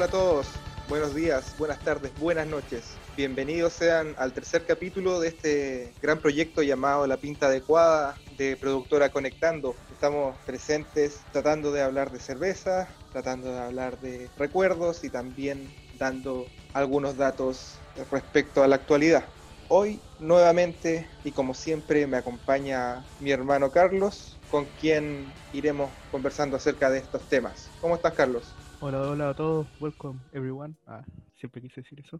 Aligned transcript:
Hola 0.00 0.08
a 0.08 0.12
todos, 0.12 0.46
buenos 0.88 1.14
días, 1.14 1.54
buenas 1.58 1.78
tardes, 1.80 2.10
buenas 2.18 2.46
noches. 2.46 2.96
Bienvenidos 3.18 3.74
sean 3.74 4.14
al 4.16 4.32
tercer 4.32 4.64
capítulo 4.64 5.20
de 5.20 5.28
este 5.28 5.92
gran 6.00 6.20
proyecto 6.20 6.62
llamado 6.62 7.06
La 7.06 7.18
Pinta 7.18 7.48
Adecuada 7.48 8.16
de 8.38 8.56
Productora 8.56 9.10
Conectando. 9.10 9.74
Estamos 9.92 10.38
presentes 10.46 11.20
tratando 11.32 11.70
de 11.70 11.82
hablar 11.82 12.12
de 12.12 12.18
cerveza, 12.18 12.88
tratando 13.12 13.52
de 13.52 13.58
hablar 13.58 14.00
de 14.00 14.30
recuerdos 14.38 15.04
y 15.04 15.10
también 15.10 15.70
dando 15.98 16.46
algunos 16.72 17.18
datos 17.18 17.74
respecto 18.10 18.62
a 18.62 18.68
la 18.68 18.76
actualidad. 18.76 19.24
Hoy 19.68 20.00
nuevamente 20.18 21.06
y 21.24 21.32
como 21.32 21.52
siempre 21.52 22.06
me 22.06 22.16
acompaña 22.16 23.04
mi 23.20 23.32
hermano 23.32 23.70
Carlos, 23.70 24.38
con 24.50 24.64
quien 24.80 25.30
iremos 25.52 25.90
conversando 26.10 26.56
acerca 26.56 26.88
de 26.88 27.00
estos 27.00 27.20
temas. 27.28 27.68
¿Cómo 27.82 27.96
estás 27.96 28.14
Carlos? 28.14 28.44
Hola, 28.82 28.98
hola 29.02 29.28
a 29.28 29.34
todos, 29.34 29.66
welcome 29.78 30.18
everyone. 30.32 30.74
Ah, 30.86 31.04
siempre 31.36 31.60
quise 31.60 31.82
decir 31.82 32.00
eso. 32.00 32.18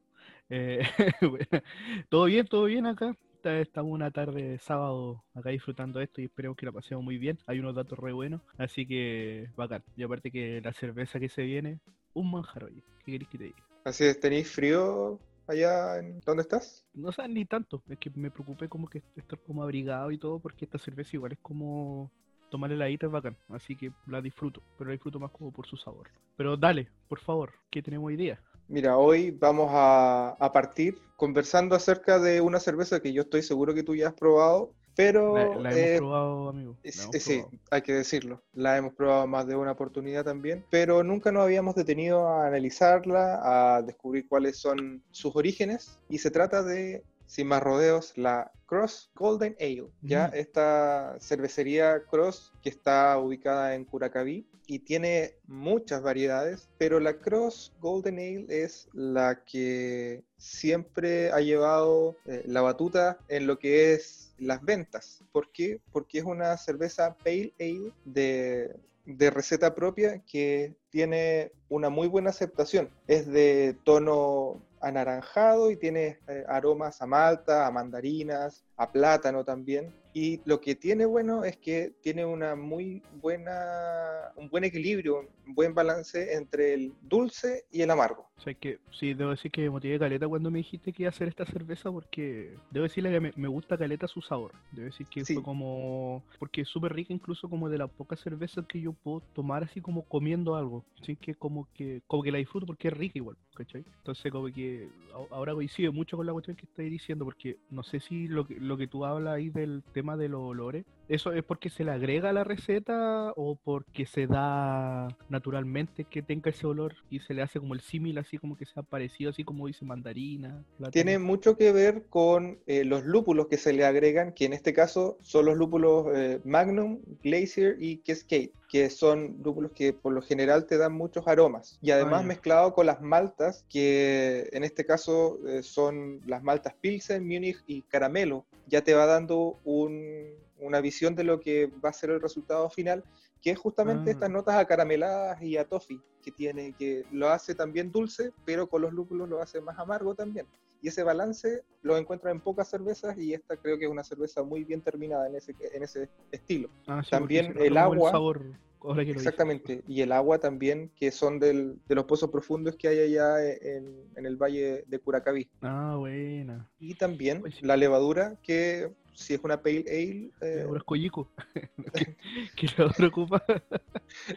Eh, 0.51 0.83
bueno, 1.23 1.65
todo 2.11 2.25
bien, 2.27 2.47
todo 2.47 2.65
bien 2.65 2.85
acá. 2.85 3.17
Estamos 3.43 3.93
una 3.93 4.11
tarde 4.11 4.43
de 4.43 4.59
sábado 4.59 5.25
acá 5.35 5.49
disfrutando 5.49 6.03
esto 6.03 6.21
y 6.21 6.25
esperemos 6.25 6.59
que 6.59 6.67
la 6.67 6.73
pasemos 6.73 7.03
muy 7.03 7.17
bien. 7.17 7.39
Hay 7.47 7.61
unos 7.61 7.75
datos 7.75 7.99
re 7.99 8.13
buenos, 8.13 8.43
así 8.59 8.87
que 8.87 9.49
bacán. 9.57 9.83
Y 9.97 10.03
aparte 10.03 10.31
que 10.31 10.61
la 10.61 10.75
cerveza 10.75 11.19
que 11.19 11.31
se 11.31 11.45
viene, 11.45 11.81
un 12.13 12.31
manjar, 12.31 12.65
oye. 12.65 12.83
¿Qué 13.07 13.13
querés 13.13 13.29
que 13.29 13.39
te 13.39 13.45
diga? 13.45 13.65
Así 13.85 14.05
es, 14.05 14.21
¿tenéis 14.21 14.51
frío 14.51 15.19
allá 15.47 15.99
en 15.99 16.21
dónde 16.21 16.43
estás? 16.43 16.85
No 16.93 17.11
saben 17.11 17.33
ni 17.33 17.47
tanto, 17.47 17.83
es 17.89 17.99
que 17.99 18.11
me 18.11 18.31
preocupé 18.31 18.69
como 18.69 18.87
que 18.87 19.03
estar 19.17 19.39
como 19.47 19.63
abrigado 19.63 20.11
y 20.11 20.19
todo 20.19 20.39
porque 20.39 20.67
esta 20.67 20.77
cerveza 20.77 21.17
igual 21.17 21.33
es 21.33 21.39
como 21.39 22.11
tomar 22.51 22.71
heladita 22.73 23.07
es 23.07 23.13
bacán, 23.13 23.37
así 23.49 23.77
que 23.77 23.91
la 24.07 24.21
disfruto, 24.21 24.61
pero 24.77 24.89
la 24.91 24.93
disfruto 24.93 25.19
más 25.19 25.31
como 25.31 25.53
por 25.53 25.67
su 25.67 25.77
sabor. 25.77 26.09
Pero 26.37 26.57
dale, 26.57 26.89
por 27.09 27.21
favor, 27.21 27.53
¿qué 27.71 27.83
tenemos 27.83 28.09
hoy 28.09 28.17
día? 28.17 28.41
Mira, 28.69 28.97
hoy 28.99 29.31
vamos 29.31 29.69
a, 29.73 30.37
a 30.39 30.53
partir 30.53 30.97
conversando 31.17 31.75
acerca 31.75 32.19
de 32.19 32.41
una 32.41 32.61
cerveza 32.61 33.01
que 33.01 33.13
yo 33.13 33.23
estoy 33.23 33.43
seguro 33.43 33.75
que 33.75 33.83
tú 33.83 33.95
ya 33.95 34.09
has 34.09 34.15
probado, 34.15 34.73
pero 34.95 35.35
La, 35.35 35.61
la 35.61 35.73
hemos 35.73 35.91
eh, 35.91 35.99
probado, 35.99 36.49
amigo. 36.51 36.77
la 36.83 36.89
es- 36.89 37.01
hemos 37.03 37.17
sí, 37.23 37.35
probado. 37.41 37.51
hay 37.71 37.83
que 37.83 37.93
decirlo. 37.95 38.43
La 38.53 38.77
hemos 38.77 38.95
probado 38.95 39.27
más 39.27 39.47
de 39.47 39.57
una 39.57 39.73
oportunidad 39.73 40.25
también, 40.25 40.65
pero 40.71 41.03
nunca 41.03 41.33
nos 41.33 41.43
habíamos 41.43 41.75
detenido 41.75 42.29
a 42.29 42.47
analizarla, 42.47 43.41
a 43.77 43.83
descubrir 43.83 44.29
cuáles 44.29 44.59
son 44.59 45.03
sus 45.11 45.35
orígenes. 45.35 45.99
Y 46.09 46.19
se 46.19 46.31
trata 46.31 46.63
de, 46.63 47.03
sin 47.31 47.47
más 47.47 47.63
rodeos, 47.63 48.13
la 48.17 48.51
Cross 48.67 49.13
Golden 49.15 49.55
Ale. 49.61 49.87
Ya 50.03 50.29
Mm. 50.29 50.35
esta 50.35 51.17
cervecería 51.21 52.03
Cross 52.11 52.53
que 52.61 52.71
está 52.71 53.17
ubicada 53.19 53.77
en 53.77 53.85
Curacaví 53.85 54.49
y 54.67 54.81
tiene 54.81 55.37
muchas 55.47 56.03
variedades, 56.03 56.69
pero 56.77 56.99
la 56.99 57.15
Cross 57.15 57.73
Golden 57.81 58.19
Ale 58.19 58.47
es 58.49 58.89
la 58.93 59.45
que 59.45 60.25
siempre 60.39 61.31
ha 61.31 61.41
llevado 61.41 62.17
eh, 62.27 62.43
la 62.47 62.63
batuta 62.63 63.19
en 63.29 63.47
lo 63.47 63.61
que 63.61 63.95
es 63.95 64.35
las 64.39 64.61
ventas. 64.65 65.23
¿Por 65.31 65.53
qué? 65.53 65.81
Porque 65.93 66.19
es 66.19 66.25
una 66.25 66.57
cerveza 66.57 67.15
Pale 67.23 67.53
Ale 67.61 67.93
de, 68.05 68.75
de 69.07 69.31
receta 69.31 69.73
propia 69.75 70.21
que 70.27 70.75
tiene 70.91 71.53
una 71.69 71.91
muy 71.91 72.09
buena 72.09 72.31
aceptación. 72.31 72.91
Es 73.07 73.29
de 73.29 73.77
tono 73.85 74.61
anaranjado 74.81 75.71
y 75.71 75.77
tiene 75.77 76.19
eh, 76.27 76.45
aromas 76.49 77.01
a 77.03 77.07
malta, 77.07 77.67
a 77.67 77.71
mandarinas, 77.71 78.65
a 78.81 78.91
plátano 78.91 79.45
también. 79.45 79.93
Y 80.13 80.41
lo 80.45 80.61
que 80.61 80.75
tiene 80.75 81.05
bueno 81.07 81.45
es 81.45 81.57
que 81.59 81.93
tiene 82.03 82.25
una 82.25 82.57
muy 82.57 83.01
buena, 83.21 84.33
un 84.37 84.49
buen 84.49 84.65
equilibrio, 84.65 85.21
un 85.47 85.55
buen 85.55 85.73
balance 85.75 86.35
entre 86.35 86.75
el 86.75 86.93
dulce 87.03 87.65
y 87.71 87.83
el 87.83 87.91
amargo. 87.91 88.29
O 88.37 88.41
sea, 88.43 88.55
que 88.55 88.79
sí, 88.91 89.13
debo 89.15 89.31
decir 89.31 89.51
que 89.51 89.61
me 89.61 89.71
motivé 89.71 89.99
caleta 89.99 90.27
cuando 90.27 90.51
me 90.51 90.59
dijiste 90.59 90.93
que 90.93 91.03
iba 91.03 91.09
a 91.09 91.11
hacer 91.11 91.29
esta 91.29 91.45
cerveza 91.45 91.93
porque 91.93 92.57
debo 92.71 92.85
decirle 92.85 93.11
que 93.13 93.21
me, 93.21 93.33
me 93.37 93.49
gusta 93.49 93.77
caleta 93.77 94.09
su 94.09 94.21
sabor. 94.23 94.53
Debo 94.73 94.87
decir 94.87 95.07
que 95.09 95.25
Sí. 95.25 95.35
fue 95.35 95.43
como... 95.43 96.25
Porque 96.39 96.63
es 96.63 96.69
súper 96.69 96.93
rica 96.95 97.13
incluso 97.13 97.49
como 97.51 97.69
de 97.69 97.79
las 97.79 97.91
pocas 97.91 98.19
cervezas 98.19 98.65
que 98.67 98.81
yo 98.81 98.95
puedo 98.95 99.21
tomar 99.35 99.63
así 99.63 99.81
como 99.81 100.03
comiendo 100.03 100.57
algo. 100.57 100.85
Así 101.01 101.15
que 101.17 101.35
como 101.35 101.69
que 101.75 102.01
como 102.07 102.23
que 102.23 102.33
la 102.33 102.39
disfruto 102.39 102.67
porque 102.67 102.89
es 102.89 102.95
rica 102.95 103.19
igual, 103.19 103.37
¿cachai? 103.55 103.85
Entonces 103.99 104.33
como 104.33 104.47
que 104.47 104.89
ahora 105.31 105.53
coincide 105.55 105.91
mucho 105.91 106.17
con 106.17 106.27
la 106.27 106.33
cuestión 106.33 106.57
que 106.57 106.65
estoy 106.65 106.89
diciendo 106.89 107.25
porque 107.27 107.59
no 107.71 107.83
sé 107.85 108.01
si 108.01 108.27
lo 108.27 108.47
que, 108.47 108.55
lo 108.71 108.79
que 108.79 108.87
tú 108.87 109.05
hablas 109.05 109.35
ahí 109.35 109.51
del 109.51 109.83
tema 109.93 110.17
de 110.17 110.29
los 110.29 110.41
olores, 110.41 110.87
¿eso 111.11 111.33
es 111.33 111.43
porque 111.43 111.71
se 111.71 111.85
le 111.85 111.91
agrega 111.91 112.31
a 112.31 112.33
la 112.33 112.45
receta 112.45 113.33
o 113.37 113.57
porque 113.57 114.07
se 114.07 114.27
da 114.27 115.09
naturalmente 115.29 116.05
que 116.05 116.23
tenga 116.23 116.51
ese 116.51 116.67
olor 116.67 116.95
y 117.11 117.19
se 117.19 117.35
le 117.35 117.43
hace 117.43 117.59
como 117.59 117.75
el 117.75 117.81
símil 117.81 118.17
así 118.19 118.39
como 118.39 118.57
que 118.57 118.65
sea 118.65 118.83
parecido 118.85 119.31
así 119.31 119.43
como 119.43 119.67
dice 119.67 119.85
mandarina? 119.85 120.65
plátano? 120.77 120.93
Tiene 120.93 121.19
mucho 121.19 121.57
que 121.57 121.73
ver 121.73 122.07
con 122.09 122.61
eh, 122.67 122.85
los 122.85 123.05
lúpulos 123.05 123.49
que 123.49 123.57
se 123.59 123.73
le 123.73 123.85
agregan, 123.85 124.33
que 124.33 124.45
en 124.45 124.53
este 124.53 124.73
caso 124.73 125.19
son 125.23 125.47
los 125.47 125.57
lúpulos 125.57 126.07
eh, 126.15 126.41
Magnum, 126.45 127.01
Glacier 127.23 127.77
y 127.81 127.99
Cascade, 127.99 128.53
que 128.69 128.89
son 128.89 129.37
lúpulos 129.43 129.73
que 129.73 129.93
por 129.93 130.13
lo 130.13 130.23
general 130.23 130.67
te 130.67 130.79
dan 130.79 130.93
muchos 130.93 131.27
aromas. 131.27 131.79
Y 131.83 131.91
además 131.91 132.23
ya. 132.23 132.29
mezclado 132.29 132.73
con 132.73 132.87
las 132.87 133.01
maltas, 133.03 133.65
que 133.69 134.49
en 134.53 134.63
este 134.63 134.87
caso 134.87 135.39
eh, 135.49 135.63
son 135.65 136.21
las 136.27 136.43
maltas 136.45 136.75
Pilsen, 136.81 137.27
Munich 137.27 137.59
y 137.67 137.83
Caramelo, 137.83 138.47
ya 138.69 138.83
te 138.83 138.95
va 138.95 139.07
dando 139.07 139.59
un- 139.65 140.39
una 140.61 140.81
visión 140.81 141.15
de 141.15 141.25
lo 141.25 141.41
que 141.41 141.67
va 141.85 141.91
a 141.91 141.93
ser 141.93 142.11
el 142.11 142.21
resultado 142.21 142.69
final, 142.71 143.05
que 143.41 143.51
es 143.51 143.59
justamente 143.59 144.11
Ah. 144.11 144.13
estas 144.13 144.31
notas 144.31 144.57
acarameladas 144.57 145.41
y 145.43 145.57
a 145.57 145.65
toffee 145.65 146.01
que 146.23 146.31
tiene, 146.31 146.75
que 146.79 147.05
lo 147.13 147.29
hace 147.31 147.55
también 147.55 147.91
dulce, 147.91 148.33
pero 148.45 148.69
con 148.69 148.83
los 148.83 148.93
lúpulos 148.93 149.29
lo 149.29 149.41
hace 149.41 149.61
más 149.61 149.79
amargo 149.79 150.15
también. 150.15 150.47
Y 150.83 150.89
ese 150.89 151.03
balance 151.03 151.63
lo 151.83 151.97
encuentras 151.97 152.33
en 152.35 152.41
pocas 152.41 152.69
cervezas 152.69 153.17
y 153.19 153.35
esta 153.35 153.57
creo 153.57 153.79
que 153.79 153.85
es 153.87 153.91
una 153.91 154.05
cerveza 154.05 154.43
muy 154.43 154.65
bien 154.65 154.81
terminada 154.83 155.27
en 155.29 155.37
ese, 155.37 155.55
en 155.75 155.83
ese 155.83 156.09
estilo. 156.31 156.71
Ah, 156.87 157.03
sí, 157.05 157.11
también 157.11 157.55
el 157.59 157.77
agua- 157.77 158.11
sabor, 158.11 158.43
ahora 158.81 159.03
que 159.05 159.13
lo 159.13 159.19
dices. 159.19 159.27
Exactamente. 159.27 159.83
Y 159.87 160.01
el 160.03 160.13
agua 160.13 160.39
también, 160.39 160.91
que 160.97 161.11
son 161.11 161.39
del- 161.39 161.79
de 161.87 161.95
los 161.95 162.05
pozos 162.05 162.31
profundos 162.31 162.77
que 162.77 162.89
hay 162.89 162.99
allá 162.99 163.43
en, 163.47 164.11
en 164.17 164.27
el 164.27 164.37
valle 164.37 164.85
de 164.87 164.99
Curacaví. 164.99 165.51
Ah, 165.63 165.97
buena. 165.99 166.71
Y 166.79 166.95
también 166.95 167.41
Pues 167.41 167.57
sí. 167.57 167.65
la 167.67 167.77
levadura, 167.77 168.39
que 168.43 168.91
si 169.15 169.35
es 169.35 169.41
una 169.43 169.61
pale 169.61 169.85
ale, 169.89 170.31
eh, 170.41 170.63
Ahora 170.67 170.79
es 170.79 170.85
collico. 170.85 171.31
¿Qué 172.57 172.67
le 172.77 172.91
preocupa? 172.91 173.43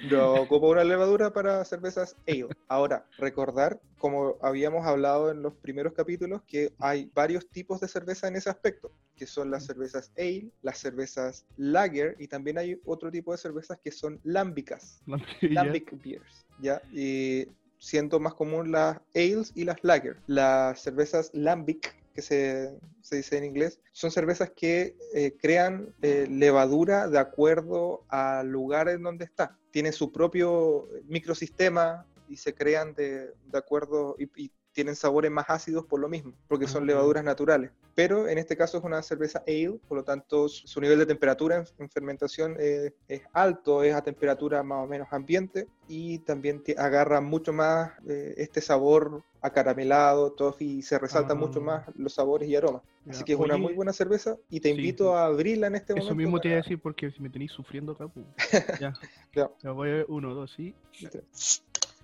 No 0.09 0.34
ocupa 0.35 0.67
una 0.67 0.84
levadura 0.84 1.31
para 1.34 1.63
cervezas 1.66 2.16
ale. 2.28 2.47
Ahora, 2.67 3.06
recordar, 3.17 3.79
como 3.97 4.38
habíamos 4.41 4.85
hablado 4.85 5.31
en 5.31 5.41
los 5.41 5.53
primeros 5.53 5.94
capítulos, 5.94 6.41
que 6.44 6.73
hay 6.79 7.09
varios 7.13 7.50
tipos 7.50 7.79
de 7.81 7.88
cerveza 7.88 8.28
en 8.28 8.35
ese 8.35 8.50
aspecto, 8.50 8.91
que 9.16 9.25
son 9.25 9.51
las 9.51 9.66
cervezas 9.66 10.11
ale, 10.17 10.51
las 10.61 10.78
cervezas 10.78 11.45
lager 11.57 12.16
y 12.19 12.28
también 12.28 12.57
hay 12.57 12.79
otro 12.85 13.11
tipo 13.11 13.31
de 13.31 13.38
cervezas 13.38 13.79
que 13.84 13.91
son 13.91 14.19
lámbicas, 14.23 15.01
lambic 15.41 15.91
beers, 16.03 16.45
¿ya? 16.59 16.81
Y 16.91 17.47
siendo 17.84 18.19
más 18.19 18.34
común 18.34 18.72
las 18.72 19.01
ales 19.13 19.51
y 19.55 19.66
las 19.66 19.84
lager. 19.84 20.17
Las 20.28 20.81
cervezas 20.81 21.29
lambic 21.34 22.03
que 22.13 22.22
se, 22.22 22.78
se 23.01 23.16
dice 23.18 23.38
en 23.38 23.46
inglés, 23.46 23.79
son 23.91 24.12
cervezas 24.12 24.51
que 24.56 24.96
eh, 25.13 25.35
crean 25.40 25.94
eh, 26.01 26.28
levadura 26.29 27.07
de 27.07 27.19
acuerdo 27.19 28.06
al 28.07 28.47
lugar 28.50 28.90
en 28.90 29.03
donde 29.03 29.25
está. 29.25 29.58
Tienen 29.72 29.93
su 29.93 30.11
propio 30.11 30.88
microsistema 31.05 32.05
y 32.29 32.38
se 32.38 32.53
crean 32.53 32.93
de, 32.93 33.34
de 33.46 33.58
acuerdo 33.58 34.16
y, 34.17 34.26
y 34.43 34.52
tienen 34.73 34.96
sabores 34.96 35.31
más 35.31 35.46
ácidos 35.49 35.85
por 35.85 35.99
lo 35.99 36.09
mismo, 36.09 36.34
porque 36.47 36.67
son 36.67 36.84
Ah. 36.84 36.87
levaduras 36.87 37.23
naturales. 37.23 37.72
Pero 37.96 38.28
en 38.28 38.40
este 38.40 38.58
caso 38.58 38.79
es 38.79 38.84
una 38.84 39.02
cerveza 39.03 39.43
ale, 39.47 39.79
por 39.87 39.99
lo 39.99 40.03
tanto 40.03 40.49
su, 40.49 40.81
nivel 40.81 40.97
de 40.99 41.05
temperatura 41.05 41.58
en, 41.58 41.66
en 41.78 41.90
fermentación 41.90 42.55
eh, 42.59 42.91
es 43.08 43.22
alto, 43.34 43.84
es 43.84 43.93
a 43.93 44.02
temperatura 44.02 44.64
más 44.64 44.84
o 44.84 44.87
menos 44.87 45.08
ambiente 45.11 45.67
y 45.87 46.17
también 46.20 46.64
te 46.64 46.75
agarra 46.78 47.22
mucho 47.22 47.53
más 47.53 47.91
eh, 48.09 48.34
este 48.37 48.61
sabor 48.61 49.23
acaramelado, 49.41 50.31
toffee, 50.31 50.67
y 50.67 50.81
se 50.81 50.97
resaltan 50.97 51.37
Ah. 51.37 51.40
mucho 51.40 51.61
más 51.61 51.85
los 51.96 52.14
sabores 52.16 52.49
y 52.49 52.55
aromas. 52.55 52.81
Así 53.08 53.19
Ya. 53.19 53.26
que 53.26 53.34
es 53.34 53.40
una 53.40 53.55
Oye, 53.55 53.64
muy 53.64 53.73
buena 53.73 53.93
cerveza 53.93 54.37
y 54.49 54.59
te 54.61 54.69
sí, 54.69 54.76
invito 54.76 55.16
a 55.16 55.26
abrirla 55.26 55.67
en 55.67 55.76
este 55.76 55.93
momento. 55.93 56.08
Eso 56.08 56.16
mismo 56.16 56.40
te 56.40 56.47
iba 56.47 56.58
a 56.58 56.61
para- 56.61 56.64
decir 56.69 56.81
porque 56.81 57.11
si 57.11 57.22
me 57.22 57.29
tenéis 57.29 57.52
sufriendo 57.52 57.91
acá, 57.91 58.08
pues. 58.08 58.26
Ya. 58.81 58.93
Ya. 59.35 59.49
Ya 59.61 59.72
voy 59.72 59.90
a 59.90 59.93
ver 59.93 60.05
uno, 60.09 60.34
dos, 60.34 60.52
sí. 60.55 60.73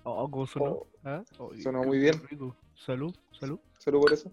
Oh, 0.04 0.30
¿cómo 0.30 0.46
sonó? 0.46 0.70
Oh, 0.72 0.86
¿Ah? 1.04 1.22
Oh, 1.38 1.54
sonó 1.56 1.84
muy 1.84 1.98
bien. 1.98 2.20
rico. 2.30 2.56
Salud, 2.86 3.14
salud. 3.38 3.58
Solo 3.78 4.00
por 4.00 4.12
eso. 4.12 4.32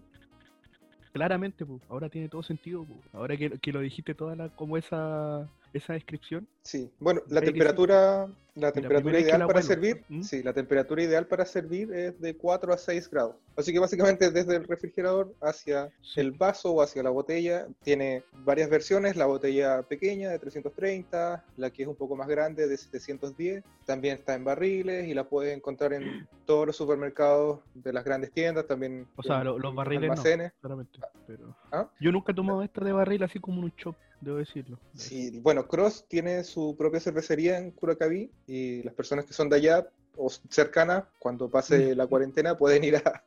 Claramente, 1.12 1.66
pues. 1.66 1.82
Ahora 1.88 2.08
tiene 2.08 2.28
todo 2.28 2.42
sentido, 2.42 2.84
pues. 2.84 3.00
Ahora 3.14 3.36
que, 3.36 3.50
que 3.58 3.72
lo 3.72 3.80
dijiste 3.80 4.14
toda 4.14 4.36
la, 4.36 4.48
como 4.50 4.76
esa, 4.76 5.48
esa 5.72 5.92
descripción. 5.92 6.48
Sí, 6.62 6.90
bueno, 6.98 7.20
la 7.28 7.40
temperatura 7.40 8.28
La 8.58 8.72
temperatura 8.72 9.20
ideal 9.20 9.46
para 9.46 9.62
servir, 9.62 10.04
¿Mm? 10.08 10.22
sí, 10.22 10.42
la 10.42 10.52
temperatura 10.52 11.02
ideal 11.02 11.26
para 11.26 11.44
servir 11.44 11.92
es 11.92 12.20
de 12.20 12.36
4 12.36 12.72
a 12.72 12.76
6 12.78 13.08
grados. 13.10 13.36
Así 13.56 13.72
que 13.72 13.78
básicamente 13.78 14.30
desde 14.30 14.56
el 14.56 14.64
refrigerador 14.66 15.34
hacia 15.40 15.90
Sí. 16.02 16.20
el 16.20 16.32
vaso 16.32 16.72
o 16.72 16.82
hacia 16.82 17.02
la 17.02 17.10
botella 17.10 17.66
tiene 17.82 18.22
varias 18.44 18.68
versiones, 18.70 19.16
la 19.16 19.26
botella 19.26 19.82
pequeña 19.82 20.30
de 20.30 20.38
330, 20.38 21.44
la 21.56 21.70
que 21.70 21.82
es 21.82 21.88
un 21.88 21.96
poco 21.96 22.16
más 22.16 22.28
grande 22.28 22.68
de 22.68 22.76
710, 22.76 23.64
también 23.84 24.16
está 24.18 24.34
en 24.34 24.44
barriles 24.44 25.08
y 25.08 25.14
la 25.14 25.24
puedes 25.28 25.56
encontrar 25.56 25.92
en 25.92 26.02
todos 26.46 26.66
los 26.66 26.76
supermercados 26.76 27.60
de 27.74 27.92
las 27.92 28.04
grandes 28.04 28.32
tiendas, 28.32 28.66
también 28.66 29.06
O 29.16 29.22
sea, 29.22 29.38
en 29.38 29.44
lo- 29.44 29.58
los 29.58 29.74
barriles 29.74 30.06
no. 30.08 30.12
almacenes. 30.12 30.52
Claramente. 30.60 30.98
Pero... 31.26 31.56
¿Ah? 31.72 31.88
Yo 32.00 32.10
nunca 32.12 32.32
he 32.32 32.34
tomado 32.34 32.62
esta 32.62 32.84
de 32.84 32.92
barril 32.92 33.22
así 33.22 33.38
como 33.38 33.58
en 33.58 33.64
un 33.64 33.72
shop, 33.76 33.94
debo 34.20 34.38
decirlo. 34.38 34.78
Sí, 34.94 35.38
bueno, 35.40 35.66
Cross 35.68 36.06
tiene 36.08 36.42
su 36.44 36.74
propia 36.76 37.00
cervecería 37.00 37.58
en 37.58 37.70
Curacaví 37.72 38.30
y 38.48 38.82
las 38.82 38.94
personas 38.94 39.24
que 39.26 39.32
son 39.34 39.48
de 39.48 39.56
allá 39.56 39.88
o 40.16 40.28
cercanas, 40.28 41.04
cuando 41.20 41.48
pase 41.48 41.94
la 41.94 42.08
cuarentena, 42.08 42.56
pueden 42.56 42.82
ir 42.82 42.96
a, 42.96 43.22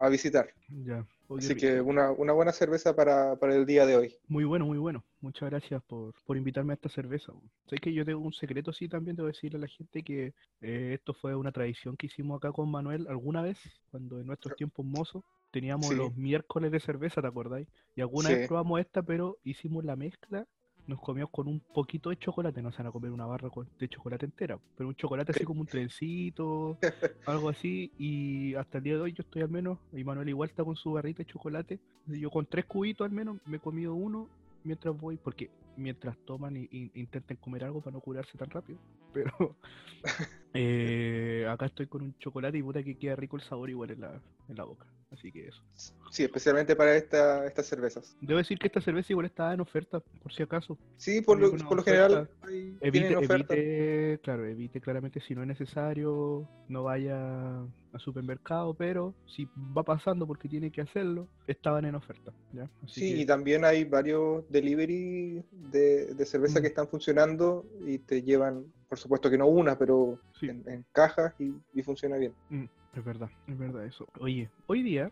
a 0.00 0.08
visitar. 0.08 0.48
Ya. 0.68 1.06
Así 1.38 1.54
que 1.54 1.80
una, 1.80 2.10
una 2.10 2.32
buena 2.32 2.52
cerveza 2.52 2.96
para, 2.96 3.36
para 3.36 3.54
el 3.54 3.64
día 3.64 3.86
de 3.86 3.96
hoy. 3.96 4.16
Muy 4.28 4.44
bueno, 4.44 4.66
muy 4.66 4.78
bueno. 4.78 5.04
Muchas 5.20 5.50
gracias 5.50 5.82
por, 5.84 6.14
por 6.24 6.36
invitarme 6.36 6.72
a 6.72 6.74
esta 6.74 6.88
cerveza. 6.88 7.32
Sé 7.68 7.76
que 7.76 7.92
yo 7.92 8.04
tengo 8.04 8.20
un 8.20 8.32
secreto, 8.32 8.72
sí, 8.72 8.88
también 8.88 9.16
debo 9.16 9.28
decirle 9.28 9.58
a 9.58 9.60
la 9.60 9.68
gente 9.68 10.02
que 10.02 10.34
eh, 10.60 10.94
esto 10.94 11.14
fue 11.14 11.34
una 11.36 11.52
tradición 11.52 11.96
que 11.96 12.06
hicimos 12.06 12.38
acá 12.38 12.50
con 12.52 12.70
Manuel 12.70 13.06
alguna 13.08 13.42
vez, 13.42 13.58
cuando 13.90 14.20
en 14.20 14.26
nuestros 14.26 14.56
tiempos 14.56 14.84
mozos 14.84 15.22
teníamos 15.52 15.90
Sí. 15.90 15.96
los 15.96 16.16
miércoles 16.16 16.72
de 16.72 16.80
cerveza, 16.80 17.20
¿te 17.20 17.28
acordáis? 17.28 17.68
Y 17.94 18.00
alguna 18.00 18.30
Sí. 18.30 18.34
vez 18.36 18.48
probamos 18.48 18.80
esta, 18.80 19.02
pero 19.02 19.38
hicimos 19.44 19.84
la 19.84 19.96
mezcla, 19.96 20.46
nos 20.86 21.00
comíamos 21.00 21.30
con 21.30 21.48
un 21.48 21.60
poquito 21.60 22.10
de 22.10 22.18
chocolate, 22.18 22.62
no 22.62 22.70
se 22.72 22.78
van 22.78 22.88
a 22.88 22.92
comer 22.92 23.10
una 23.10 23.26
barra 23.26 23.50
de 23.78 23.88
chocolate 23.88 24.26
entera, 24.26 24.58
pero 24.76 24.88
un 24.88 24.94
chocolate 24.94 25.32
así 25.32 25.44
como 25.44 25.60
un 25.60 25.66
trencito, 25.66 26.78
algo 27.26 27.48
así, 27.48 27.92
y 27.98 28.54
hasta 28.54 28.78
el 28.78 28.84
día 28.84 28.94
de 28.94 29.00
hoy 29.00 29.12
yo 29.12 29.22
estoy 29.22 29.42
al 29.42 29.48
menos, 29.48 29.78
y 29.92 30.02
Manuel 30.04 30.28
igual 30.28 30.50
está 30.50 30.64
con 30.64 30.76
su 30.76 30.92
barrita 30.92 31.18
de 31.18 31.26
chocolate, 31.26 31.78
yo 32.06 32.30
con 32.30 32.46
tres 32.46 32.64
cubitos 32.64 33.04
al 33.04 33.12
menos 33.12 33.38
me 33.46 33.58
he 33.58 33.60
comido 33.60 33.94
uno 33.94 34.28
mientras 34.64 34.96
voy, 34.98 35.16
porque 35.16 35.50
mientras 35.76 36.16
toman 36.24 36.56
y 36.56 36.90
intenten 36.94 37.36
comer 37.36 37.64
algo 37.64 37.80
para 37.80 37.94
no 37.94 38.00
curarse 38.00 38.36
tan 38.36 38.50
rápido, 38.50 38.78
pero 39.12 39.56
eh, 40.54 41.46
acá 41.48 41.66
estoy 41.66 41.86
con 41.86 42.02
un 42.02 42.18
chocolate 42.18 42.58
y 42.58 42.62
puta 42.62 42.82
que 42.82 42.96
queda 42.96 43.16
rico 43.16 43.36
el 43.36 43.42
sabor 43.42 43.70
igual 43.70 43.90
en 43.92 44.00
la, 44.00 44.20
en 44.48 44.56
la 44.56 44.64
boca, 44.64 44.86
así 45.12 45.30
que 45.32 45.48
eso. 45.48 45.62
Sí, 46.10 46.24
especialmente 46.24 46.76
para 46.76 46.94
esta, 46.96 47.46
estas 47.46 47.66
cervezas. 47.66 48.16
Debo 48.20 48.38
decir 48.38 48.58
que 48.58 48.66
esta 48.66 48.80
cerveza 48.80 49.12
igual 49.12 49.26
está 49.26 49.52
en 49.54 49.60
oferta, 49.60 50.00
por 50.22 50.32
si 50.32 50.42
acaso. 50.42 50.78
Sí, 50.96 51.20
por 51.22 51.38
lo, 51.40 51.50
por 51.50 51.76
lo 51.76 51.82
general 51.82 52.28
ahí 52.42 52.76
Evite, 52.80 53.06
tienen 53.08 53.16
oferta. 53.24 53.54
evite, 53.54 54.20
claro, 54.22 54.46
evite 54.46 54.80
claramente 54.80 55.20
si 55.20 55.34
no 55.34 55.42
es 55.42 55.48
necesario, 55.48 56.46
no 56.68 56.82
vaya 56.84 57.60
al 57.62 58.00
supermercado, 58.00 58.74
pero 58.74 59.14
si 59.26 59.48
va 59.76 59.82
pasando 59.82 60.26
porque 60.26 60.48
tiene 60.48 60.70
que 60.70 60.82
hacerlo, 60.82 61.28
estaban 61.46 61.84
en 61.86 61.94
oferta. 61.94 62.32
¿ya? 62.52 62.64
Así 62.82 63.00
Sí, 63.00 63.14
que- 63.14 63.20
y 63.22 63.26
también 63.26 63.64
hay 63.64 63.84
varios 63.84 64.44
delivery 64.50 65.42
de, 65.50 66.14
de 66.14 66.26
cerveza 66.26 66.58
Mm. 66.58 66.62
que 66.62 66.68
están 66.68 66.88
funcionando 66.88 67.64
y 67.86 67.98
te 67.98 68.22
llevan, 68.22 68.64
por 68.88 68.98
supuesto 68.98 69.30
que 69.30 69.38
no 69.38 69.46
una, 69.46 69.78
pero 69.78 70.18
sí, 70.38 70.48
en, 70.48 70.62
en 70.68 70.84
cajas 70.92 71.34
y, 71.38 71.52
y 71.72 71.82
funciona 71.82 72.16
bien. 72.18 72.34
mm, 72.50 72.64
es 72.94 73.04
verdad, 73.04 73.30
es 73.46 73.58
verdad 73.58 73.84
eso. 73.84 74.06
Oye, 74.20 74.50
hoy 74.66 74.82
día, 74.82 75.10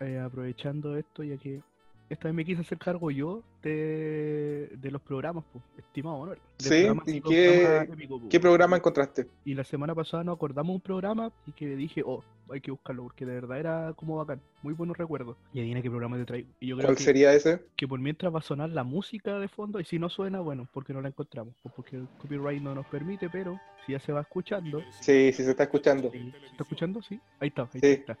eh, 0.00 0.18
aprovechando 0.18 0.96
esto, 0.96 1.22
ya 1.22 1.36
que 1.36 1.62
esta 2.08 2.28
vez 2.28 2.34
me 2.34 2.44
quise 2.44 2.60
hacer 2.60 2.78
cargo 2.78 3.10
yo 3.10 3.42
de, 3.70 4.68
de 4.76 4.90
los 4.90 5.02
programas, 5.02 5.44
pues, 5.52 5.64
estimado 5.78 6.18
Manuel. 6.20 6.38
Sí, 6.58 6.86
¿y 7.06 7.20
qué- 7.20 7.86
pues. 8.08 8.22
¿Qué 8.30 8.40
programa 8.40 8.76
encontraste? 8.76 9.26
Y 9.44 9.54
la 9.54 9.64
semana 9.64 9.94
pasada 9.94 10.24
nos 10.24 10.36
acordamos 10.36 10.74
un 10.74 10.80
programa 10.80 11.32
y 11.46 11.52
que 11.52 11.76
dije, 11.76 12.02
oh, 12.04 12.22
hay 12.50 12.60
que 12.60 12.70
buscarlo 12.70 13.02
porque 13.02 13.26
de 13.26 13.34
verdad 13.34 13.58
era 13.58 13.92
como 13.96 14.16
bacán, 14.16 14.40
muy 14.62 14.72
buenos 14.72 14.96
recuerdos. 14.96 15.36
Y 15.52 15.58
adivina 15.60 15.82
qué 15.82 15.90
programa 15.90 16.16
te 16.16 16.24
traigo. 16.24 16.48
Y 16.60 16.68
yo 16.68 16.76
creo 16.76 16.86
¿Cuál 16.88 16.96
que, 16.96 17.02
sería 17.02 17.32
ese? 17.34 17.60
que 17.76 17.88
por 17.88 17.98
mientras 18.00 18.32
va 18.34 18.38
a 18.38 18.42
sonar 18.42 18.70
la 18.70 18.84
música 18.84 19.38
de 19.38 19.48
fondo 19.48 19.80
y 19.80 19.84
si 19.84 19.98
no 19.98 20.08
suena, 20.08 20.40
bueno, 20.40 20.68
porque 20.72 20.92
no 20.92 21.00
la 21.00 21.08
encontramos, 21.08 21.54
o 21.64 21.68
porque 21.68 21.96
el 21.96 22.06
copyright 22.18 22.62
no 22.62 22.74
nos 22.74 22.86
permite, 22.86 23.28
pero 23.28 23.60
si 23.84 23.92
ya 23.92 23.98
se 24.00 24.12
va 24.12 24.20
escuchando. 24.20 24.80
Sí, 25.00 25.32
sí 25.32 25.42
se 25.44 25.50
está 25.50 25.64
escuchando. 25.64 26.10
¿Se 26.10 26.18
está 26.18 26.62
escuchando? 26.62 27.02
Sí. 27.02 27.20
Ahí 27.40 27.48
está, 27.48 27.62
ahí 27.62 27.80
Sí. 27.80 27.86
está. 27.88 28.16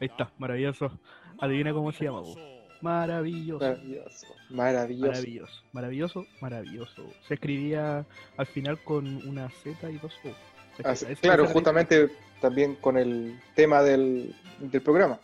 Ahí 0.00 0.06
está, 0.08 0.30
maravilloso. 0.38 0.90
Adivina 1.38 1.72
cómo 1.72 1.90
se 1.92 2.04
llama. 2.04 2.22
po. 2.22 2.34
Maravilloso. 2.80 3.64
Maravilloso. 3.64 4.26
Maravilloso. 4.50 5.04
Maravilloso, 5.04 5.56
maravilloso, 5.72 6.26
maravilloso. 6.40 7.02
Se 7.28 7.34
escribía 7.34 8.06
al 8.36 8.46
final 8.46 8.78
con 8.82 9.06
una 9.28 9.48
Z 9.50 9.90
y 9.90 9.98
dos 9.98 10.12
O. 10.24 10.88
Así- 10.88 11.06
claro, 11.16 11.46
justamente 11.46 12.08
también 12.40 12.74
con 12.76 12.96
el 12.96 13.38
tema 13.54 13.82
del, 13.82 14.34
del 14.58 14.80
programa. 14.80 15.18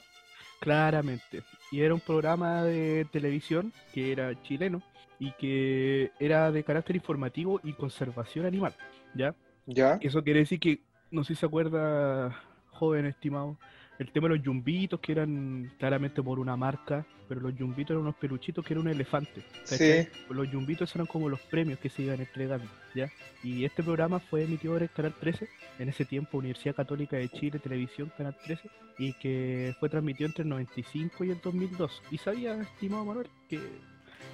Claramente. 0.60 1.42
Y 1.72 1.80
era 1.80 1.94
un 1.94 2.00
programa 2.00 2.62
de 2.62 3.06
televisión 3.10 3.72
que 3.92 4.12
era 4.12 4.40
chileno 4.42 4.82
y 5.18 5.32
que 5.32 6.10
era 6.20 6.52
de 6.52 6.62
carácter 6.62 6.96
informativo 6.96 7.60
y 7.64 7.72
conservación 7.72 8.44
animal. 8.46 8.74
¿Ya? 9.14 9.34
¿Ya? 9.66 9.98
Eso 10.02 10.22
quiere 10.22 10.40
decir 10.40 10.60
que, 10.60 10.80
no 11.10 11.24
sé 11.24 11.34
si 11.34 11.40
se 11.40 11.46
acuerda, 11.46 12.38
joven 12.70 13.06
estimado, 13.06 13.56
el 13.98 14.10
tema 14.12 14.28
de 14.28 14.36
los 14.36 14.44
yumbitos 14.44 15.00
que 15.00 15.12
eran 15.12 15.72
claramente 15.78 16.22
por 16.22 16.38
una 16.38 16.56
marca, 16.56 17.06
pero 17.28 17.40
los 17.40 17.56
yumbitos 17.56 17.90
eran 17.92 18.02
unos 18.02 18.16
peluchitos 18.16 18.64
que 18.64 18.74
era 18.74 18.80
un 18.80 18.88
elefante. 18.88 19.42
Sí. 19.64 20.06
Los 20.30 20.50
yumbitos 20.50 20.94
eran 20.94 21.06
como 21.06 21.28
los 21.28 21.40
premios 21.40 21.78
que 21.78 21.88
se 21.88 22.02
iban 22.02 22.20
entregando, 22.20 22.66
¿ya? 22.94 23.10
Y 23.42 23.64
este 23.64 23.82
programa 23.82 24.20
fue 24.20 24.44
emitido 24.44 24.76
en 24.76 24.84
el 24.84 24.90
Canal 24.90 25.14
13, 25.18 25.48
en 25.78 25.88
ese 25.88 26.04
tiempo 26.04 26.38
Universidad 26.38 26.74
Católica 26.76 27.16
de 27.16 27.28
Chile, 27.30 27.58
Televisión, 27.58 28.12
Canal 28.16 28.36
13, 28.44 28.68
y 28.98 29.12
que 29.14 29.74
fue 29.80 29.88
transmitido 29.88 30.26
entre 30.26 30.42
el 30.42 30.48
95 30.50 31.24
y 31.24 31.30
el 31.30 31.40
2002. 31.40 32.02
Y 32.10 32.18
sabía, 32.18 32.54
estimado 32.60 33.04
Manuel, 33.04 33.28
que 33.48 33.60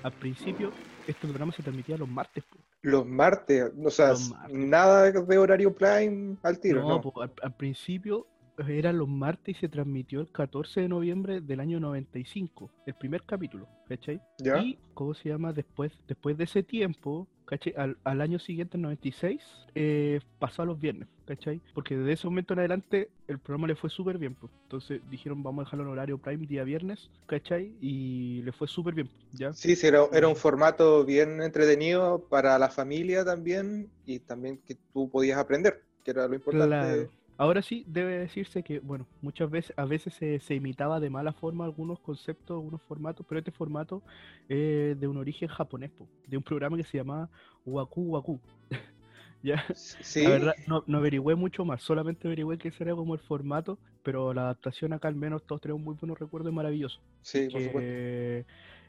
al 0.03 0.13
principio 0.13 0.73
este 1.07 1.27
programa 1.27 1.53
se 1.53 1.63
transmitía 1.63 1.97
los 1.97 2.09
martes. 2.09 2.43
po. 2.45 2.59
Los 2.83 3.07
martes, 3.07 3.71
o 3.83 3.91
sea, 3.91 4.09
martes. 4.09 4.53
nada 4.53 5.11
de 5.13 5.39
horario 5.39 5.73
prime 5.73 6.37
al 6.43 6.59
tiro, 6.59 6.83
No, 6.83 6.89
¿no? 6.89 7.01
po, 7.01 7.23
al, 7.23 7.33
al 7.43 7.55
principio 7.55 8.27
eran 8.69 8.99
los 8.99 9.09
martes 9.09 9.57
y 9.57 9.61
se 9.61 9.69
transmitió 9.69 10.21
el 10.21 10.31
14 10.31 10.83
de 10.83 10.89
noviembre 10.89 11.41
del 11.41 11.61
año 11.61 11.81
95, 11.81 12.71
el 12.87 12.95
primer 12.95 13.23
capítulo, 13.25 13.69
¿cachai? 13.89 14.21
¿Ya? 14.39 14.59
Y, 14.63 14.79
¿cómo 14.95 15.15
se 15.15 15.31
llama? 15.31 15.53
Después, 15.53 15.93
después 16.07 16.37
de 16.37 16.45
ese 16.45 16.63
tiempo, 16.63 17.27
¿cachai? 17.47 17.75
Al, 17.77 17.97
al 18.05 18.21
año 18.21 18.39
siguiente, 18.39 18.77
el 18.77 18.83
96, 18.83 19.41
eh, 19.75 20.21
pasó 20.39 20.63
a 20.63 20.67
los 20.67 20.79
viernes, 20.79 21.09
¿cachai? 21.25 21.61
Porque 21.75 21.97
desde 21.97 22.13
ese 22.13 22.27
momento 22.27 22.53
en 22.53 22.61
adelante 22.61 23.11
el 23.27 23.39
programa 23.39 23.69
le 23.69 23.75
fue 23.75 23.91
súper 23.91 24.19
bien, 24.19 24.35
pues. 24.35 24.53
Entonces 24.65 25.01
dijeron, 25.11 25.43
vamos 25.43 25.63
a 25.63 25.65
dejarlo 25.65 25.85
en 25.85 25.91
horario 25.91 26.19
prime 26.19 26.47
día 26.47 26.65
viernes, 26.65 27.11
¿cachai? 27.27 27.75
Y 27.81 28.43
le 28.43 28.53
fue 28.53 28.69
súper 28.69 28.95
bien, 28.95 29.09
¿ya? 29.33 29.53
Sí, 29.53 29.77
sí, 29.77 29.87
era, 29.87 30.05
era 30.13 30.29
un 30.29 30.37
formato 30.37 31.05
bien 31.05 31.43
entretenido 31.43 32.27
para 32.29 32.59
la 32.59 32.69
familia 32.69 33.25
también 33.25 33.89
y 34.05 34.19
también 34.19 34.59
que 34.59 34.77
tú 34.93 35.09
podías 35.09 35.39
aprender, 35.39 35.83
que 36.05 36.11
era 36.11 36.29
lo 36.29 36.35
importante. 36.35 36.69
Claro. 36.69 37.22
Ahora 37.37 37.63
sí, 37.63 37.85
debe 37.87 38.19
decirse 38.19 38.63
que, 38.63 38.79
bueno, 38.81 39.09
muchas 39.21 39.51
veces, 39.51 39.75
a 39.77 39.85
veces 39.85 40.15
se, 40.15 40.39
se 40.41 40.55
imitaba 40.55 41.01
de 41.01 41.11
mala 41.11 41.33
forma 41.33 41.65
algunos 41.65 41.99
conceptos, 42.01 42.55
algunos 42.55 42.83
formatos, 42.83 43.27
pero 43.29 43.39
este 43.41 43.51
formato 43.53 44.05
es 44.49 44.99
de 44.99 45.09
un 45.09 45.17
origen 45.17 45.49
japonés, 45.49 45.91
po, 45.93 46.09
de 46.27 46.37
un 46.37 46.43
programa 46.45 46.77
que 46.77 46.85
se 46.85 46.99
llamaba 46.99 47.31
Waku 47.65 48.03
Waku. 48.03 48.41
ya, 49.43 49.65
Sí, 50.01 50.25
la 50.25 50.31
verdad, 50.31 50.55
no, 50.67 50.85
no 50.87 50.99
averigüé 50.99 51.35
mucho 51.35 51.65
más, 51.65 51.83
solamente 51.83 52.29
averigüé 52.29 52.59
que 52.59 52.69
ese 52.69 52.85
era 52.85 52.95
como 52.95 53.15
el 53.15 53.21
formato, 53.21 53.79
pero 54.03 54.33
la 54.35 54.43
adaptación 54.43 54.93
acá 54.93 55.09
al 55.09 55.17
menos 55.17 55.45
todos 55.47 55.61
tenemos 55.63 55.83
muy 55.83 55.95
buenos 55.95 56.19
recuerdos 56.19 56.53
y 56.53 56.57
maravilloso. 56.57 57.01
sí, 57.23 57.49
por 57.51 57.63
supuesto. 57.63 57.93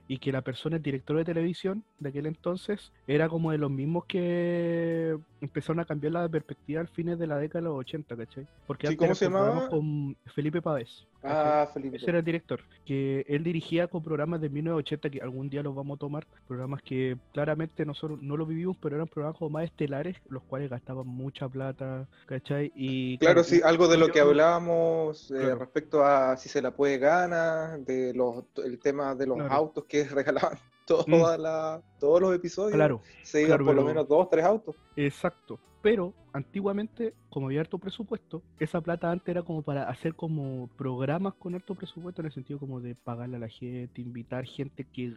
Y 0.07 0.17
que 0.17 0.31
la 0.31 0.41
persona, 0.41 0.77
el 0.77 0.81
director 0.83 1.17
de 1.17 1.25
televisión 1.25 1.83
de 1.99 2.09
aquel 2.09 2.25
entonces, 2.25 2.91
era 3.07 3.29
como 3.29 3.51
de 3.51 3.57
los 3.57 3.71
mismos 3.71 4.05
que 4.07 5.17
empezaron 5.41 5.79
a 5.79 5.85
cambiar 5.85 6.13
la 6.13 6.29
perspectiva 6.29 6.81
al 6.81 6.87
fines 6.87 7.17
de 7.19 7.27
la 7.27 7.37
década 7.37 7.61
de 7.63 7.69
los 7.69 7.79
80, 7.79 8.15
¿cachai? 8.15 8.45
Porque 8.65 8.87
Sí, 8.87 8.93
antes 8.93 8.97
¿cómo 8.99 9.15
se 9.15 9.25
llamaba? 9.25 9.67
con 9.69 10.15
Felipe 10.33 10.61
Pavés. 10.61 11.05
Ah, 11.25 11.69
Felipe. 11.73 11.95
Ese 11.97 12.09
era 12.09 12.19
el 12.19 12.25
director, 12.25 12.59
que 12.85 13.25
él 13.29 13.43
dirigía 13.45 13.87
con 13.87 14.03
programas 14.03 14.41
de 14.41 14.49
1980 14.49 15.09
que 15.09 15.21
algún 15.21 15.49
día 15.49 15.63
los 15.63 15.73
vamos 15.73 15.95
a 15.95 15.99
tomar, 15.99 16.25
programas 16.47 16.81
que 16.83 17.17
claramente 17.31 17.85
nosotros 17.85 18.19
no 18.21 18.35
los 18.35 18.47
vivimos, 18.47 18.75
pero 18.81 18.95
eran 18.97 19.07
programas 19.07 19.37
como 19.37 19.51
más 19.51 19.63
estelares, 19.65 20.17
los 20.27 20.43
cuales 20.43 20.69
gastaban 20.69 21.07
mucha 21.07 21.47
plata, 21.47 22.07
¿cachai? 22.25 22.71
Y 22.75 23.17
Claro, 23.19 23.43
sí, 23.45 23.61
algo 23.63 23.87
de 23.87 23.97
lo 23.97 24.09
que 24.09 24.19
hablábamos 24.19 25.31
eh, 25.31 25.35
Claro. 25.39 25.59
respecto 25.59 26.03
a 26.03 26.35
si 26.35 26.49
se 26.49 26.61
la 26.61 26.71
puede 26.75 26.97
ganar, 26.97 27.79
de 27.79 28.13
los, 28.13 28.43
el 28.63 28.79
tema 28.79 29.15
de 29.15 29.27
los 29.27 29.37
Claro. 29.37 29.53
Autos 29.53 29.85
que 29.85 29.92
regalaban 30.11 30.57
toda 30.85 31.37
la, 31.37 31.81
todos 31.99 32.21
los 32.21 32.35
episodios 32.35 32.73
Claro, 32.73 33.01
se 33.21 33.41
iban 33.41 33.49
claro, 33.49 33.65
por 33.65 33.75
lo 33.75 33.83
menos 33.83 34.07
dos, 34.07 34.29
tres 34.29 34.43
autos. 34.45 34.75
exacto. 34.95 35.59
Pero 35.81 36.13
antiguamente, 36.33 37.13
como 37.29 37.45
había 37.47 37.61
harto 37.61 37.77
presupuesto, 37.77 38.41
esa 38.59 38.81
plata 38.81 39.11
antes 39.11 39.27
era 39.29 39.43
como 39.43 39.61
para 39.61 39.87
hacer 39.89 40.15
como 40.15 40.67
programas 40.77 41.33
con 41.35 41.53
alto 41.55 41.75
presupuesto, 41.75 42.21
en 42.21 42.25
el 42.27 42.31
sentido 42.33 42.59
como 42.59 42.81
de 42.81 42.95
pagarle 42.95 43.37
a 43.37 43.39
la 43.39 43.47
gente, 43.47 44.01
invitar 44.01 44.43
gente 44.45 44.83
que 44.83 45.13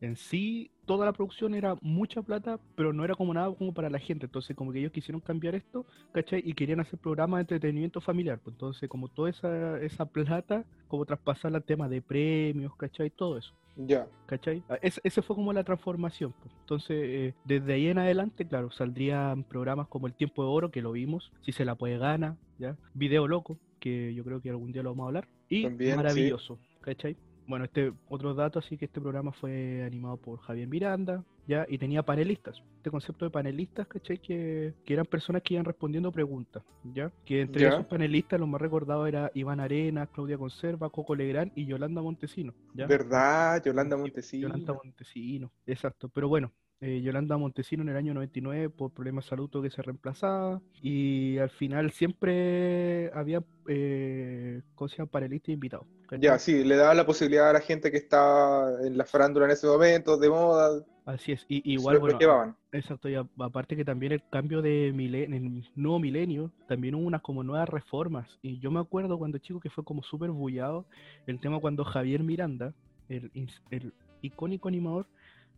en 0.00 0.16
sí 0.16 0.70
toda 0.86 1.06
la 1.06 1.12
producción 1.12 1.54
era 1.54 1.76
mucha 1.80 2.22
plata, 2.22 2.58
pero 2.76 2.92
no 2.92 3.04
era 3.04 3.14
como 3.14 3.32
nada 3.34 3.52
como 3.54 3.72
para 3.72 3.88
la 3.90 3.98
gente. 3.98 4.26
Entonces, 4.26 4.54
como 4.54 4.70
que 4.72 4.78
ellos 4.78 4.92
quisieron 4.92 5.20
cambiar 5.20 5.54
esto, 5.54 5.86
¿cachai? 6.12 6.42
Y 6.44 6.52
querían 6.52 6.80
hacer 6.80 6.98
programas 6.98 7.38
de 7.38 7.42
entretenimiento 7.42 8.00
familiar. 8.00 8.38
Pues 8.38 8.54
entonces, 8.54 8.88
como 8.88 9.08
toda 9.08 9.30
esa, 9.30 9.80
esa 9.80 10.04
plata, 10.06 10.64
como 10.88 11.04
traspasarla 11.06 11.58
al 11.58 11.64
tema 11.64 11.88
de 11.88 12.02
premios, 12.02 12.76
¿cachai? 12.76 13.10
Todo 13.10 13.38
eso. 13.38 13.52
Ya. 13.76 14.06
¿Cachai? 14.26 14.62
Ah, 14.68 14.78
es- 14.82 15.00
ese 15.02 15.20
fue 15.20 15.34
como 15.34 15.52
la 15.52 15.64
transformación. 15.64 16.30
po. 16.32 16.48
Entonces, 16.60 16.96
eh, 17.00 17.34
desde 17.44 17.72
ahí 17.72 17.88
en 17.88 17.98
adelante, 17.98 18.46
claro, 18.46 18.70
saldrían 18.70 19.42
programas 19.42 19.88
como 19.88 20.06
El 20.06 20.12
Tiempo 20.14 20.43
de 20.46 20.50
Oro, 20.52 20.70
que 20.70 20.82
lo 20.82 20.92
vimos, 20.92 21.32
Si 21.42 21.52
se 21.52 21.64
la 21.64 21.74
puede 21.74 21.98
gana, 21.98 22.36
¿ya? 22.58 22.76
Video 22.94 23.26
Loco, 23.28 23.58
que 23.80 24.14
yo 24.14 24.24
creo 24.24 24.40
que 24.40 24.50
algún 24.50 24.72
día 24.72 24.82
lo 24.82 24.90
vamos 24.90 25.04
a 25.04 25.08
hablar. 25.08 25.28
Y 25.48 25.64
También, 25.64 25.92
sí. 25.92 25.96
Maravilloso, 25.96 26.58
¿cachai? 26.80 27.16
Bueno, 27.46 27.66
este 27.66 27.92
otro 28.08 28.32
dato, 28.32 28.58
así 28.58 28.78
que 28.78 28.86
este 28.86 29.02
programa 29.02 29.30
fue 29.32 29.82
animado 29.84 30.16
por 30.16 30.38
Javier 30.40 30.66
Miranda, 30.66 31.22
¿ya? 31.46 31.66
Y 31.68 31.76
tenía 31.76 32.02
panelistas. 32.02 32.56
Este 32.78 32.90
concepto 32.90 33.26
de 33.26 33.30
panelistas, 33.30 33.86
¿cachai? 33.86 34.16
Que, 34.18 34.72
que 34.82 34.94
eran 34.94 35.04
personas 35.04 35.42
que 35.42 35.52
iban 35.52 35.66
respondiendo 35.66 36.10
preguntas, 36.10 36.62
¿ya? 36.94 37.12
Que 37.26 37.42
entre 37.42 37.60
Ya. 37.64 37.68
esos 37.68 37.84
panelistas, 37.84 38.40
los 38.40 38.48
más 38.48 38.62
recordados 38.62 39.06
era 39.06 39.30
Iván 39.34 39.60
Arenas, 39.60 40.08
Claudia 40.08 40.38
Conserva, 40.38 40.88
Coco 40.88 41.14
Legrand 41.14 41.52
y 41.54 41.66
Yolanda 41.66 42.00
Montesino, 42.00 42.54
¿ya? 42.72 42.86
¿Verdad? 42.86 43.62
Yolanda 43.62 43.98
Montesino. 43.98 44.48
Yolanda 44.48 44.72
Montesino, 44.72 45.52
exacto. 45.66 46.08
Pero 46.08 46.28
bueno, 46.28 46.50
eh, 46.80 47.00
Yolanda 47.02 47.36
Montesino 47.36 47.82
en 47.82 47.88
el 47.88 47.96
año 47.96 48.14
99 48.14 48.70
por 48.70 48.90
problemas 48.90 49.24
de 49.24 49.30
salud 49.30 49.50
que 49.62 49.70
ser 49.70 49.86
reemplazada 49.86 50.60
y 50.82 51.38
al 51.38 51.50
final 51.50 51.92
siempre 51.92 53.10
había, 53.14 53.42
eh, 53.68 54.62
¿cómo 54.74 54.88
se 54.88 54.96
llama? 54.98 55.10
Panelistas 55.10 55.50
invitados. 55.50 55.86
Ya, 56.20 56.38
sí, 56.38 56.64
le 56.64 56.76
daba 56.76 56.94
la 56.94 57.06
posibilidad 57.06 57.50
a 57.50 57.54
la 57.54 57.60
gente 57.60 57.90
que 57.90 57.96
estaba 57.96 58.82
en 58.82 58.96
la 58.96 59.04
farándula 59.04 59.46
en 59.46 59.52
ese 59.52 59.66
momento, 59.66 60.16
de 60.16 60.28
moda, 60.28 60.84
Así 61.04 61.32
es. 61.32 61.44
Y, 61.48 61.60
se 61.60 61.70
igual, 61.70 61.98
bueno, 61.98 62.18
llevaban. 62.18 62.56
exacto. 62.72 63.08
Y 63.08 63.14
aparte 63.14 63.76
que 63.76 63.84
también 63.84 64.12
el 64.12 64.22
cambio 64.30 64.62
de 64.62 64.90
milenio, 64.94 65.36
en 65.36 65.44
el 65.44 65.70
nuevo 65.74 65.98
milenio, 65.98 66.50
también 66.66 66.94
hubo 66.94 67.06
unas 67.06 67.20
como 67.20 67.42
nuevas 67.42 67.68
reformas. 67.68 68.38
Y 68.40 68.58
yo 68.58 68.70
me 68.70 68.80
acuerdo 68.80 69.18
cuando 69.18 69.38
chico 69.38 69.60
que 69.60 69.70
fue 69.70 69.84
como 69.84 70.02
súper 70.02 70.30
bullado 70.30 70.86
el 71.26 71.40
tema 71.40 71.60
cuando 71.60 71.84
Javier 71.84 72.22
Miranda, 72.22 72.72
el, 73.08 73.30
el 73.70 73.92
icónico 74.22 74.68
animador, 74.68 75.06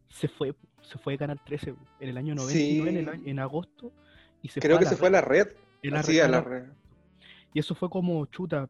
se 0.08 0.28
fue, 0.28 0.54
se 0.82 0.98
fue 0.98 1.14
de 1.14 1.18
Canal 1.18 1.40
13 1.44 1.75
en 2.00 2.08
el 2.08 2.16
año 2.16 2.34
99, 2.34 2.90
en, 2.90 2.96
el 2.96 3.04
Sí. 3.04 3.10
año- 3.10 3.22
en 3.26 3.38
agosto, 3.38 3.92
y 4.42 4.48
se 4.48 4.60
Creo 4.60 4.76
fue 4.76 4.84
que 4.84 4.88
se 4.90 4.96
fue 4.96 5.08
a 5.08 5.12
la 5.12 5.20
red. 5.20 5.48
la 5.82 6.02
red 6.02 6.20
a 6.20 6.28
la 6.28 6.40
red. 6.40 6.64
Y 7.54 7.58
eso 7.58 7.75
fue 7.75 7.88
como 7.90 8.25
chuta, 8.26 8.68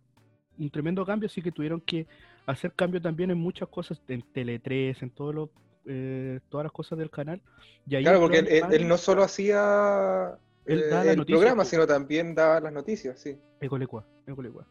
un 0.59 0.71
tremendo 0.71 1.05
cambio, 1.05 1.27
así 1.27 1.43
que 1.43 1.53
tuvieron 1.53 1.81
que 1.81 2.07
hacer 2.47 2.73
cambio 2.73 3.01
también 3.01 3.31
en 3.31 3.39
muchas 3.39 3.69
cosas, 3.69 4.01
en 4.09 4.23
Tele 4.33 4.59
3, 4.59 5.03
en 5.03 5.11
todos 5.11 5.35
los, 5.35 5.51
eh, 5.87 6.41
todas 6.49 6.65
las 6.65 6.73
cosas 6.73 6.99
del 6.99 7.11
canal. 7.11 7.41
Y 7.87 7.97
ahí 7.97 8.03
Claro, 8.05 8.21
porque 8.21 8.39
él, 8.39 8.47
él- 8.49 8.55
él 8.57 8.65
Animal, 8.65 8.89
no 8.89 8.97
solo 8.99 9.23
hacía 9.23 10.39
Él 10.65 10.81
eh, 10.81 11.11
el 11.11 11.17
noticias, 11.17 11.39
programa, 11.39 11.65
sino 11.65 11.87
también 11.87 12.35
daba 12.35 12.61
las 12.61 12.73
noticias, 12.73 13.21
sí. 13.21 13.37
Ecolecua, 13.61 14.07
Ecolecua. 14.27 14.67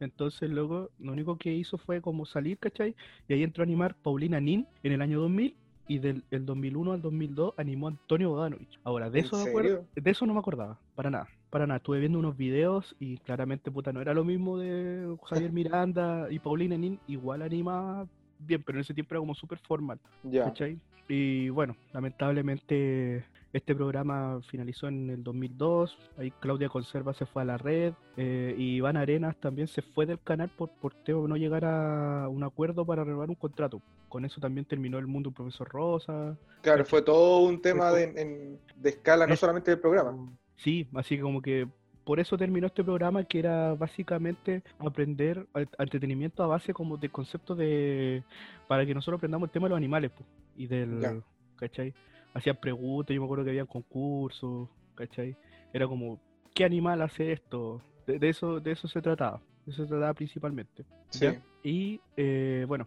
Entonces 0.00 0.48
luego 0.50 0.90
lo 0.98 1.12
único 1.12 1.36
que 1.38 1.52
hizo 1.52 1.76
fue 1.78 2.00
como 2.00 2.24
salir, 2.26 2.58
¿cachai? 2.58 2.94
Y 3.28 3.34
ahí 3.34 3.42
entró 3.42 3.62
a 3.62 3.64
animar 3.66 3.94
Paulina 3.96 4.40
Nin 4.40 4.66
en 4.82 4.92
el 4.92 5.02
año 5.02 5.20
2000 5.20 5.56
y 5.88 5.98
del 5.98 6.22
el 6.30 6.44
2001 6.46 6.92
al 6.92 7.02
2002 7.02 7.54
animó 7.56 7.88
Antonio 7.88 8.28
Bodanovich. 8.30 8.78
Ahora, 8.84 9.10
de 9.10 9.18
¿En 9.20 9.24
eso, 9.24 9.36
me 9.42 9.48
acuerdo- 9.48 9.86
de 9.96 10.10
eso 10.10 10.26
no 10.26 10.34
me 10.34 10.40
acordaba, 10.40 10.78
para 10.94 11.10
nada, 11.10 11.28
para 11.50 11.66
nada. 11.66 11.78
Estuve 11.78 11.98
viendo 11.98 12.18
unos 12.18 12.36
videos 12.36 12.94
y 13.00 13.16
claramente, 13.18 13.70
puta, 13.70 13.92
no 13.92 14.00
era 14.00 14.14
lo 14.14 14.24
mismo 14.24 14.58
de 14.58 15.16
Javier 15.24 15.50
Miranda 15.52 16.28
y 16.30 16.38
Paulina 16.38 16.76
Nin, 16.76 17.00
igual 17.06 17.42
animaba 17.42 18.06
bien, 18.38 18.62
pero 18.62 18.78
en 18.78 18.82
ese 18.82 18.94
tiempo 18.94 19.14
era 19.14 19.20
como 19.20 19.34
súper 19.34 19.58
formal. 19.58 19.98
Ya. 20.22 20.44
¿cachai? 20.44 20.78
Y 21.08 21.48
bueno, 21.48 21.74
lamentablemente 21.92 23.24
este 23.52 23.74
programa 23.74 24.40
finalizó 24.48 24.88
en 24.88 25.08
el 25.10 25.24
2002, 25.24 25.96
ahí 26.18 26.30
Claudia 26.40 26.68
Conserva 26.68 27.14
se 27.14 27.24
fue 27.26 27.42
a 27.42 27.44
la 27.46 27.56
red, 27.56 27.94
eh, 28.16 28.54
y 28.58 28.76
Iván 28.76 28.96
Arenas 28.98 29.36
también 29.40 29.68
se 29.68 29.80
fue 29.80 30.04
del 30.04 30.20
canal 30.20 30.50
por, 30.50 30.68
por 30.70 30.92
tema 30.94 31.22
de 31.22 31.28
no 31.28 31.36
llegar 31.36 31.64
a 31.64 32.28
un 32.28 32.44
acuerdo 32.44 32.84
para 32.84 33.04
renovar 33.04 33.28
un 33.30 33.34
contrato. 33.36 33.80
Con 34.08 34.24
eso 34.24 34.40
también 34.40 34.64
terminó 34.66 34.98
el 34.98 35.06
mundo 35.06 35.30
un 35.30 35.34
profesor 35.34 35.68
Rosa. 35.68 36.36
Claro, 36.60 36.84
fue 36.84 37.00
todo 37.02 37.40
un 37.40 37.60
tema 37.62 37.90
de, 37.90 38.04
en- 38.20 38.58
de 38.76 38.88
escala, 38.90 39.26
no 39.26 39.32
Es- 39.34 39.40
solamente 39.40 39.70
del 39.70 39.80
programa. 39.80 40.30
Sí, 40.56 40.88
así 40.94 41.16
que 41.16 41.22
como 41.22 41.40
que 41.40 41.66
por 42.04 42.20
eso 42.20 42.36
terminó 42.38 42.66
este 42.66 42.82
programa 42.82 43.22
que 43.24 43.38
era 43.38 43.74
básicamente 43.74 44.62
aprender 44.78 45.46
entretenimiento 45.78 46.42
a 46.42 46.46
base 46.46 46.72
como 46.74 46.96
de 46.96 47.08
conceptos 47.10 47.56
de 47.58 48.24
para 48.66 48.84
que 48.86 48.94
nosotros 48.94 49.18
aprendamos 49.18 49.48
el 49.48 49.52
tema 49.52 49.66
de 49.66 49.70
los 49.70 49.76
animales 49.76 50.10
po, 50.10 50.24
y 50.56 50.66
del 50.66 51.00
Ya. 51.00 51.14
¿cachai? 51.56 51.94
Hacían 52.34 52.56
preguntas, 52.56 53.14
yo 53.14 53.20
me 53.20 53.26
acuerdo 53.26 53.44
que 53.44 53.50
había 53.50 53.64
concursos, 53.64 54.68
¿cachai? 54.94 55.36
Era 55.72 55.86
como 55.86 56.20
¿qué 56.54 56.64
animal 56.64 57.02
hace 57.02 57.32
esto? 57.32 57.82
De, 58.06 58.18
de 58.18 58.28
eso 58.28 58.60
de 58.60 58.72
eso 58.72 58.88
se 58.88 59.02
trataba, 59.02 59.40
de 59.64 59.72
eso 59.72 59.82
se 59.82 59.88
trataba 59.88 60.14
principalmente. 60.14 60.84
Sí. 61.10 61.24
¿ya? 61.24 61.42
Y 61.62 62.00
eh, 62.16 62.64
bueno, 62.68 62.86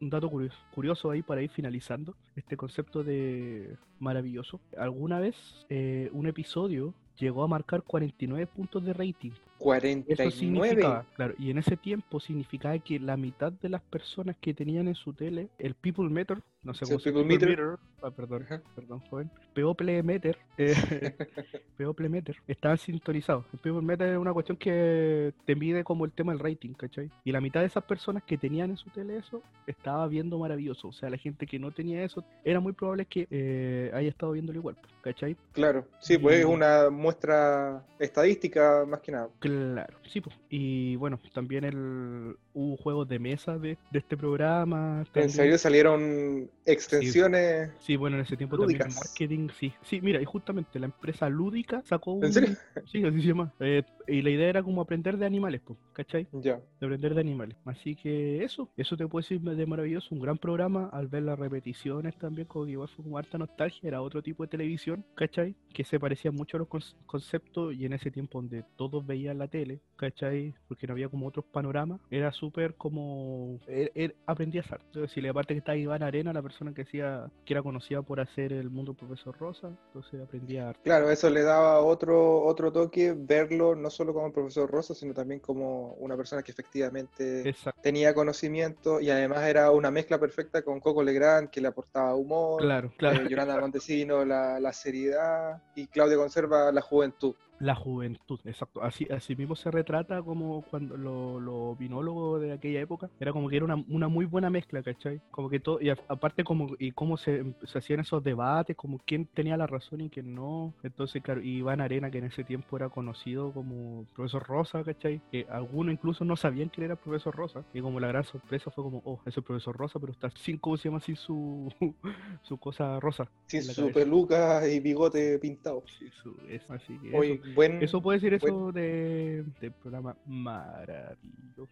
un 0.00 0.10
dato 0.10 0.30
curioso, 0.30 0.56
curioso 0.74 1.10
ahí 1.10 1.22
para 1.22 1.42
ir 1.42 1.50
finalizando 1.50 2.16
este 2.34 2.56
concepto 2.56 3.02
de 3.02 3.76
maravilloso. 3.98 4.60
Alguna 4.76 5.18
vez 5.18 5.36
eh, 5.68 6.08
un 6.12 6.26
episodio 6.26 6.94
llegó 7.18 7.44
a 7.44 7.48
marcar 7.48 7.82
49 7.82 8.46
puntos 8.46 8.84
de 8.84 8.92
rating. 8.92 9.32
Eso 9.56 9.64
49. 9.64 10.30
significaba, 10.32 11.06
claro, 11.14 11.34
y 11.38 11.50
en 11.50 11.58
ese 11.58 11.76
tiempo 11.76 12.20
significaba 12.20 12.78
que 12.78 13.00
la 13.00 13.16
mitad 13.16 13.50
de 13.50 13.70
las 13.70 13.80
personas 13.82 14.36
que 14.38 14.52
tenían 14.52 14.86
en 14.86 14.94
su 14.94 15.14
tele 15.14 15.48
el 15.58 15.74
People 15.74 16.10
Meter, 16.10 16.42
no 16.62 16.74
sé 16.74 16.84
cómo 16.84 16.98
se 16.98 17.10
People 17.10 17.24
Meter. 17.24 17.48
Meter, 17.48 17.78
ah, 18.02 18.10
perdón, 18.10 18.46
perdón, 18.74 19.00
joven, 19.08 19.30
People 19.54 20.02
Meter, 20.02 20.36
eh, 20.58 20.74
People 21.78 22.08
Meter, 22.08 22.36
estaban 22.46 22.76
sintonizados. 22.76 23.46
El 23.52 23.58
People 23.60 23.80
Meter 23.80 24.12
es 24.12 24.18
una 24.18 24.34
cuestión 24.34 24.58
que 24.58 25.32
te 25.46 25.56
mide 25.56 25.82
como 25.84 26.04
el 26.04 26.12
tema 26.12 26.32
del 26.32 26.40
rating, 26.40 26.74
¿cachai? 26.74 27.10
Y 27.24 27.32
la 27.32 27.40
mitad 27.40 27.60
de 27.60 27.66
esas 27.66 27.84
personas 27.84 28.22
que 28.24 28.36
tenían 28.36 28.70
en 28.70 28.76
su 28.76 28.90
tele 28.90 29.16
eso, 29.16 29.42
estaba 29.66 30.06
viendo 30.06 30.38
maravilloso. 30.38 30.88
O 30.88 30.92
sea, 30.92 31.08
la 31.08 31.16
gente 31.16 31.46
que 31.46 31.58
no 31.58 31.70
tenía 31.70 32.04
eso, 32.04 32.22
era 32.44 32.60
muy 32.60 32.74
probable 32.74 33.06
que 33.06 33.26
eh, 33.30 33.90
haya 33.94 34.10
estado 34.10 34.32
viéndolo 34.32 34.58
igual, 34.58 34.76
¿cachai? 35.00 35.34
Claro, 35.52 35.86
sí, 35.98 36.18
pues 36.18 36.40
es 36.40 36.44
una 36.44 36.90
muestra 37.06 37.84
estadística 38.00 38.84
más 38.84 39.00
que 39.00 39.12
nada. 39.12 39.28
Claro, 39.38 39.98
sí, 40.12 40.20
pues. 40.20 40.34
Y 40.50 40.96
bueno, 40.96 41.20
también 41.32 41.64
el, 41.64 42.36
hubo 42.56 42.76
juegos 42.78 43.06
de 43.06 43.18
mesa 43.18 43.58
de, 43.58 43.76
de 43.90 43.98
este 43.98 44.16
programa. 44.16 45.04
En 45.14 45.30
serio 45.30 45.58
salieron 45.58 46.50
extensiones. 46.64 47.70
Sí, 47.80 47.96
bueno, 47.96 48.16
en 48.16 48.22
ese 48.22 48.36
tiempo 48.36 48.58
también 48.58 48.80
marketing, 48.94 49.48
sí. 49.58 49.72
Sí, 49.82 50.00
mira, 50.00 50.20
y 50.20 50.24
justamente 50.24 50.78
la 50.78 50.86
empresa 50.86 51.28
Lúdica 51.28 51.82
sacó 51.84 52.12
un... 52.12 52.24
¿En 52.24 52.32
serio? 52.32 52.56
Sí, 52.86 53.04
así 53.04 53.20
se 53.20 53.28
llama. 53.28 53.52
Eh, 53.60 53.82
y 54.08 54.22
la 54.22 54.30
idea 54.30 54.48
era 54.48 54.62
como 54.62 54.80
aprender 54.80 55.18
de 55.18 55.26
animales, 55.26 55.60
pues, 55.64 55.78
¿cachai? 55.92 56.26
Ya. 56.32 56.56
De 56.80 56.86
aprender 56.86 57.14
de 57.14 57.20
animales. 57.20 57.56
Así 57.64 57.94
que 57.94 58.42
eso, 58.42 58.70
eso 58.76 58.96
te 58.96 59.06
puedo 59.06 59.22
decir 59.22 59.40
de 59.40 59.66
maravilloso. 59.66 60.14
Un 60.14 60.20
gran 60.20 60.38
programa 60.38 60.88
al 60.92 61.08
ver 61.08 61.24
las 61.24 61.38
repeticiones 61.38 62.16
también, 62.16 62.46
como 62.46 62.64
que 62.64 62.72
igual 62.72 62.88
fue 62.88 63.04
como 63.04 63.18
harta 63.18 63.36
nostalgia. 63.36 63.86
Era 63.86 64.00
otro 64.00 64.22
tipo 64.22 64.44
de 64.44 64.48
televisión, 64.48 65.04
¿cachai? 65.14 65.54
Que 65.74 65.84
se 65.84 66.00
parecía 66.00 66.30
mucho 66.30 66.56
a 66.56 66.60
los 66.60 66.68
conce- 66.68 66.94
conceptos 67.04 67.74
y 67.74 67.84
en 67.84 67.92
ese 67.92 68.10
tiempo 68.10 68.40
donde 68.40 68.64
todos 68.76 69.04
veían 69.06 69.38
la 69.38 69.48
tele, 69.48 69.80
¿cachai? 69.96 70.54
Porque 70.68 70.86
no 70.86 70.94
había 70.94 71.08
como 71.08 71.26
otros 71.26 71.44
panoramas. 71.44 72.00
Era 72.10 72.32
súper 72.46 72.74
como... 72.76 73.58
er- 73.66 73.90
er- 73.94 74.14
aprendías 74.26 74.70
harto. 74.70 74.84
Entonces, 74.86 75.12
si 75.12 75.26
aparte 75.26 75.54
que 75.54 75.58
está 75.58 75.76
Iván 75.76 76.02
Arena, 76.02 76.32
la 76.32 76.42
persona 76.42 76.72
que 76.72 76.82
hacía, 76.82 77.26
que 77.44 77.54
era 77.54 77.62
conocida 77.62 78.02
por 78.02 78.20
hacer 78.20 78.52
el 78.52 78.70
mundo 78.70 78.94
profesor 78.94 79.36
Rosa, 79.38 79.68
entonces 79.88 80.20
aprendía 80.20 80.68
harto. 80.68 80.80
Claro, 80.84 81.10
eso 81.10 81.28
le 81.28 81.42
daba 81.42 81.80
otro, 81.80 82.44
otro 82.44 82.72
toque, 82.72 83.14
verlo 83.16 83.74
no 83.74 83.90
solo 83.90 84.14
como 84.14 84.26
el 84.28 84.32
profesor 84.32 84.70
Rosa, 84.70 84.94
sino 84.94 85.12
también 85.12 85.40
como 85.40 85.94
una 85.94 86.16
persona 86.16 86.42
que 86.42 86.52
efectivamente 86.52 87.48
Exacto. 87.48 87.80
tenía 87.82 88.14
conocimiento 88.14 89.00
y 89.00 89.10
además 89.10 89.44
era 89.48 89.70
una 89.72 89.90
mezcla 89.90 90.18
perfecta 90.18 90.62
con 90.62 90.80
Coco 90.80 91.02
Legrand, 91.02 91.50
que 91.50 91.60
le 91.60 91.68
aportaba 91.68 92.14
humor, 92.14 92.62
Claro, 92.62 92.92
claro. 92.96 93.22
eh, 93.22 93.28
Yolanda 93.28 93.58
Montesino 93.60 94.24
la, 94.24 94.60
la 94.60 94.72
seriedad 94.72 95.60
y 95.74 95.86
Claudia 95.88 96.16
Conserva 96.16 96.70
la 96.70 96.80
juventud. 96.80 97.34
La 97.58 97.74
juventud, 97.74 98.38
exacto. 98.44 98.82
Así, 98.82 99.06
así 99.10 99.34
mismo 99.34 99.56
se 99.56 99.70
retrata 99.70 100.22
como 100.22 100.60
cuando 100.70 100.96
los 100.98 101.40
lo 101.42 101.54
opinólogos 101.70 102.42
de 102.42 102.52
aquella 102.52 102.80
época, 102.82 103.08
era 103.18 103.32
como 103.32 103.48
que 103.48 103.56
era 103.56 103.64
una, 103.64 103.82
una 103.88 104.08
muy 104.08 104.26
buena 104.26 104.50
mezcla, 104.50 104.82
¿cachai? 104.82 105.22
Como 105.30 105.48
que 105.48 105.58
todo, 105.60 105.80
y 105.80 105.88
a- 105.88 105.96
aparte 106.08 106.44
como, 106.44 106.68
y 106.78 106.92
cómo 106.92 107.16
se, 107.16 107.44
se 107.64 107.78
hacían 107.78 108.00
esos 108.00 108.22
debates, 108.22 108.76
como 108.76 108.98
quién 109.06 109.26
tenía 109.32 109.56
la 109.56 109.66
razón 109.66 110.02
y 110.02 110.10
quién 110.10 110.34
no. 110.34 110.74
Entonces, 110.82 111.22
claro, 111.22 111.40
Iván 111.42 111.80
Arena, 111.80 112.10
que 112.10 112.18
en 112.18 112.24
ese 112.26 112.44
tiempo 112.44 112.76
era 112.76 112.90
conocido 112.90 113.52
como 113.52 114.04
profesor 114.14 114.42
Rosa, 114.46 114.84
¿cachai? 114.84 115.22
Que 115.30 115.46
algunos 115.48 115.94
incluso 115.94 116.26
no 116.26 116.36
sabían 116.36 116.68
que 116.68 116.84
era 116.84 116.92
el 116.94 117.00
profesor 117.00 117.34
Rosa, 117.34 117.64
y 117.72 117.80
como 117.80 118.00
la 118.00 118.08
gran 118.08 118.24
sorpresa 118.24 118.70
fue 118.70 118.84
como, 118.84 119.00
oh, 119.06 119.18
es 119.24 119.34
el 119.34 119.42
profesor 119.42 119.74
Rosa, 119.74 119.98
pero 119.98 120.12
está 120.12 120.28
sin, 120.30 120.58
¿cómo 120.58 120.76
se 120.76 120.90
llama? 120.90 121.00
Sin 121.00 121.16
su, 121.16 121.72
su 122.42 122.58
cosa 122.58 123.00
rosa. 123.00 123.30
Sin 123.46 123.66
la 123.66 123.72
su 123.72 123.80
cabeza. 123.82 124.00
peluca 124.00 124.68
y 124.68 124.80
bigote 124.80 125.38
pintado. 125.38 125.82
Sí, 125.98 126.10
su- 126.22 126.36
eso, 126.48 126.74
así 126.74 126.98
que 126.98 127.16
Oye. 127.16 127.40
Buen, 127.54 127.82
Eso 127.82 128.00
puede 128.02 128.18
decir 128.18 128.38
buen- 128.40 128.54
eso 128.54 128.72
de, 128.72 129.44
del 129.60 129.72
programa 129.72 130.16
maravilloso. 130.26 131.70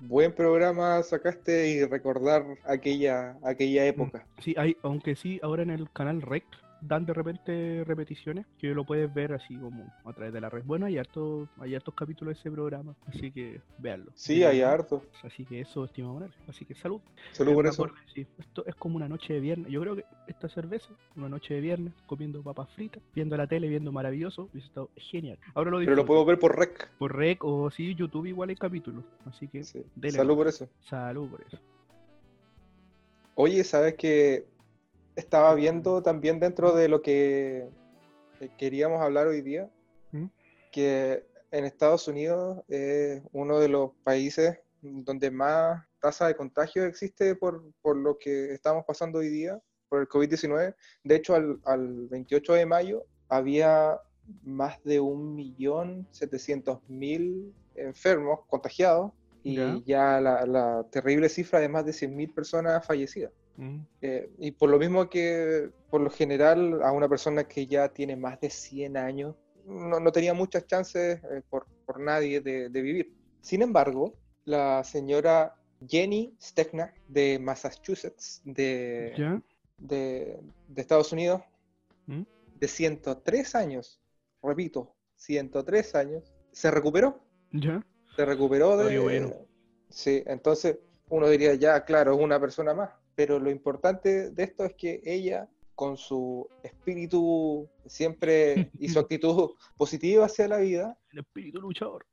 buen 0.00 0.32
programa 0.32 1.02
sacaste 1.02 1.70
y 1.70 1.84
recordar 1.84 2.44
aquella, 2.64 3.36
aquella 3.42 3.86
época. 3.86 4.26
Sí, 4.40 4.54
hay, 4.56 4.76
aunque 4.82 5.16
sí, 5.16 5.40
ahora 5.42 5.62
en 5.62 5.70
el 5.70 5.90
canal 5.90 6.22
Rec 6.22 6.44
dan 6.80 7.04
de 7.04 7.12
repente 7.12 7.82
repeticiones 7.84 8.46
que 8.58 8.68
lo 8.68 8.84
puedes 8.84 9.12
ver 9.12 9.32
así 9.32 9.56
como 9.56 9.92
a 10.04 10.12
través 10.12 10.32
de 10.32 10.40
la 10.40 10.48
red. 10.48 10.62
Bueno, 10.64 10.86
hay 10.86 10.96
hartos, 10.98 11.48
hay 11.58 11.74
hartos 11.74 11.94
capítulos 11.94 12.34
de 12.34 12.40
ese 12.40 12.50
programa, 12.50 12.94
así 13.06 13.32
que 13.32 13.60
véanlo. 13.78 14.12
Sí, 14.14 14.44
hay 14.44 14.62
harto. 14.62 15.02
Así 15.24 15.44
que 15.44 15.60
eso, 15.60 15.84
estimado 15.84 16.14
Manuel. 16.14 16.32
Así 16.46 16.64
que 16.64 16.74
salud. 16.74 17.00
Salud 17.32 17.52
Eh, 17.52 17.54
por 17.56 17.66
eso. 17.66 17.86
sí, 18.14 18.26
esto 18.38 18.64
es 18.66 18.74
como 18.76 18.96
una 18.96 19.08
noche 19.08 19.32
de 19.34 19.40
viernes. 19.40 19.70
Yo 19.72 19.80
creo 19.80 19.96
que 19.96 20.04
esta 20.28 20.48
cerveza, 20.48 20.88
una 21.16 21.28
noche 21.28 21.54
de 21.54 21.60
viernes, 21.60 21.94
comiendo 22.06 22.42
papas 22.42 22.70
fritas, 22.74 23.02
viendo 23.14 23.36
la 23.36 23.46
tele, 23.46 23.68
viendo 23.68 23.90
maravilloso, 23.90 24.48
hubiese 24.52 24.68
estado 24.68 24.90
genial. 24.96 25.38
Ahora 25.54 25.70
lo 25.70 25.78
Pero 25.78 25.90
lo 25.90 26.02
disfruto. 26.02 26.06
puedo 26.06 26.24
ver 26.24 26.38
por 26.38 26.56
rec. 26.58 26.90
por 26.98 27.16
Rec 27.16 27.42
o 27.44 27.70
sí, 27.70 27.94
YouTube 27.94 28.26
igual 28.26 28.50
hay 28.50 28.56
capítulos. 28.56 29.04
Así 29.24 29.48
que 29.48 29.64
Sí. 29.64 29.84
dele 29.96 30.16
Salud 30.16 30.36
por 30.36 30.48
eso. 30.48 30.68
salud 30.88 31.28
por 31.28 31.42
eso. 31.42 31.58
Oye, 33.34 33.62
¿sabes 33.64 33.94
que 33.94 34.46
estaba 35.18 35.54
viendo 35.54 36.02
también 36.02 36.40
dentro 36.40 36.74
de 36.74 36.88
lo 36.88 37.02
que 37.02 37.68
eh, 38.40 38.50
queríamos 38.56 39.02
hablar 39.02 39.26
hoy 39.26 39.42
día? 39.42 39.68
¿Mm? 40.12 40.26
Que 40.70 41.26
en 41.50 41.64
Estados 41.64 42.06
Unidos 42.08 42.62
es 42.68 43.22
uno 43.32 43.58
de 43.58 43.68
los 43.68 43.90
países 44.04 44.58
donde 44.80 45.30
más 45.30 45.84
tasa 46.00 46.28
de 46.28 46.36
contagio 46.36 46.84
existe 46.84 47.34
por, 47.34 47.64
por 47.82 47.96
lo 47.96 48.16
que 48.18 48.52
estamos 48.52 48.84
pasando 48.86 49.18
hoy 49.18 49.28
día, 49.28 49.60
por 49.88 50.00
el 50.00 50.08
COVID-19. 50.08 50.74
De 51.02 51.16
hecho, 51.16 51.34
al, 51.34 51.58
al 51.64 52.06
28 52.08 52.52
de 52.54 52.66
mayo 52.66 53.04
había 53.28 53.98
más 54.44 54.80
de 54.84 55.00
1.700.000 55.00 57.52
enfermos 57.74 58.40
contagiados 58.46 59.12
y 59.42 59.56
Ya. 59.56 59.80
ya 59.86 60.20
la, 60.20 60.46
la 60.46 60.86
terrible 60.90 61.28
cifra 61.28 61.58
de 61.60 61.68
más 61.68 61.84
de 61.84 61.92
100.000 61.92 62.32
personas 62.34 62.84
fallecidas. 62.86 63.32
Mm, 63.58 63.80
Eh, 64.02 64.30
y 64.38 64.52
por 64.52 64.70
lo 64.70 64.78
mismo 64.78 65.10
que, 65.10 65.70
por 65.90 66.00
lo 66.00 66.10
general, 66.10 66.80
a 66.82 66.92
una 66.92 67.08
persona 67.08 67.42
que 67.44 67.66
ya 67.66 67.88
tiene 67.88 68.14
más 68.16 68.40
de 68.40 68.50
100 68.50 68.96
años, 68.96 69.34
no, 69.66 69.98
no 70.00 70.12
tenía 70.12 70.32
muchas 70.32 70.66
chances 70.66 71.20
eh, 71.24 71.42
por, 71.50 71.66
por 71.84 71.98
nadie 72.00 72.40
de, 72.40 72.68
de 72.70 72.80
vivir. 72.82 73.12
Sin 73.40 73.62
embargo, 73.62 74.14
la 74.44 74.82
señora 74.84 75.56
Jenny 75.86 76.34
Steckner 76.40 76.94
de 77.08 77.38
Massachusetts, 77.40 78.40
de, 78.44 79.12
de, 79.76 80.38
de 80.68 80.80
Estados 80.80 81.12
Unidos, 81.12 81.42
¿Mm? 82.06 82.22
de 82.60 82.68
103 82.68 83.54
años, 83.56 84.00
repito, 84.42 84.94
103 85.16 85.94
años, 85.96 86.32
se 86.52 86.70
recuperó. 86.70 87.20
¿Ya? 87.50 87.84
Se 88.14 88.24
recuperó 88.24 88.76
de... 88.76 88.86
Oye, 88.86 88.98
bueno. 88.98 89.32
Sí, 89.90 90.22
entonces 90.26 90.78
uno 91.08 91.28
diría, 91.28 91.54
ya, 91.54 91.84
claro, 91.84 92.14
es 92.14 92.20
una 92.20 92.38
persona 92.38 92.72
más. 92.74 92.90
Pero 93.18 93.40
lo 93.40 93.50
importante 93.50 94.30
de 94.30 94.42
esto 94.44 94.64
es 94.64 94.74
que 94.76 95.00
ella, 95.04 95.48
con 95.74 95.96
su 95.96 96.48
espíritu 96.62 97.68
siempre 97.84 98.70
y 98.78 98.88
su 98.88 98.98
actitud 99.00 99.50
positiva 99.76 100.26
hacia 100.26 100.46
la 100.46 100.58
vida, 100.58 100.96
El 101.10 101.18
espíritu 101.18 101.60
luchador. 101.60 102.06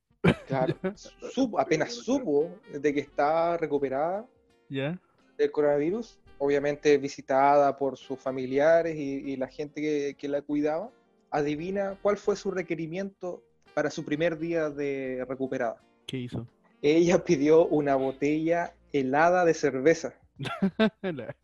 claro, 0.48 0.76
supo- 1.32 1.60
apenas 1.60 1.94
supo 1.94 2.50
de 2.72 2.92
que 2.92 3.02
está 3.02 3.56
recuperada 3.58 4.26
¿Ya? 4.68 5.00
del 5.38 5.52
coronavirus, 5.52 6.18
obviamente 6.40 6.98
visitada 6.98 7.78
por 7.78 7.98
sus 7.98 8.18
familiares 8.20 8.96
y, 8.98 9.32
y 9.32 9.38
la 9.38 9.48
gente 9.48 9.80
que, 9.82 10.16
que 10.18 10.28
la 10.28 10.42
cuidaba, 10.42 10.90
adivina 11.30 12.00
cuál 12.02 12.18
fue 12.18 12.36
su 12.36 12.50
requerimiento 12.50 13.44
para 13.76 13.92
su 13.92 14.04
primer 14.04 14.40
día 14.40 14.72
de 14.72 15.24
recuperada. 15.30 15.80
¿Qué 16.08 16.18
hizo? 16.18 16.48
Ella 16.82 17.24
pidió 17.24 17.68
una 17.68 17.96
botella 17.96 18.74
helada 18.92 19.46
de 19.46 19.54
cerveza. 19.54 20.16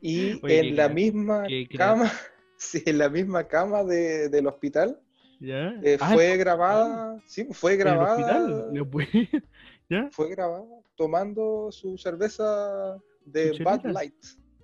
Y 0.00 0.44
Oye, 0.44 0.60
en 0.60 0.76
la 0.76 0.84
crack, 0.84 0.94
misma 0.94 1.46
cama, 1.76 2.10
sí, 2.56 2.82
en 2.86 2.98
la 2.98 3.08
misma 3.08 3.48
cama 3.48 3.82
de- 3.84 4.28
del 4.28 4.46
hospital, 4.46 5.00
¿Ya? 5.40 5.74
eh, 5.82 5.96
Ah, 6.00 6.10
fue 6.12 6.36
grabada, 6.36 7.20
sí, 7.26 7.48
fue 7.52 7.72
¿en 7.74 7.80
el 7.80 7.84
grabada, 7.84 8.12
hospital? 8.12 8.72
Después, 8.72 9.08
¿Ya? 9.90 10.08
fue 10.12 10.28
grabada 10.30 10.64
tomando 10.96 11.68
su 11.72 11.98
cerveza 11.98 12.96
de 13.24 13.52
¿Su 13.54 13.64
Bud 13.64 13.70
chelita? 13.70 13.92
Light. 13.92 14.14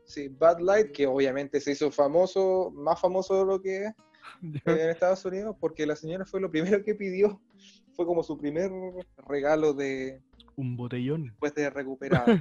Sí, 0.04 0.28
Bud 0.28 0.60
Light, 0.60 0.92
que 0.92 1.06
obviamente 1.06 1.60
se 1.60 1.72
hizo 1.72 1.90
famoso, 1.90 2.70
más 2.74 3.00
famoso 3.00 3.38
de 3.40 3.44
lo 3.46 3.60
que 3.60 3.86
es 3.86 3.94
¿Ya? 4.42 4.72
en 4.72 4.90
Estados 4.90 5.24
Unidos, 5.24 5.56
porque 5.58 5.84
la 5.86 5.96
señora 5.96 6.24
fue 6.24 6.40
lo 6.40 6.50
primero 6.50 6.82
que 6.84 6.94
pidió, 6.94 7.40
fue 7.94 8.06
como 8.06 8.22
su 8.22 8.38
primer 8.38 8.70
regalo 9.26 9.72
de 9.72 10.20
Un 10.56 10.76
botellón. 10.76 11.24
después 11.24 11.54
de 11.54 11.70
recuperada. 11.70 12.38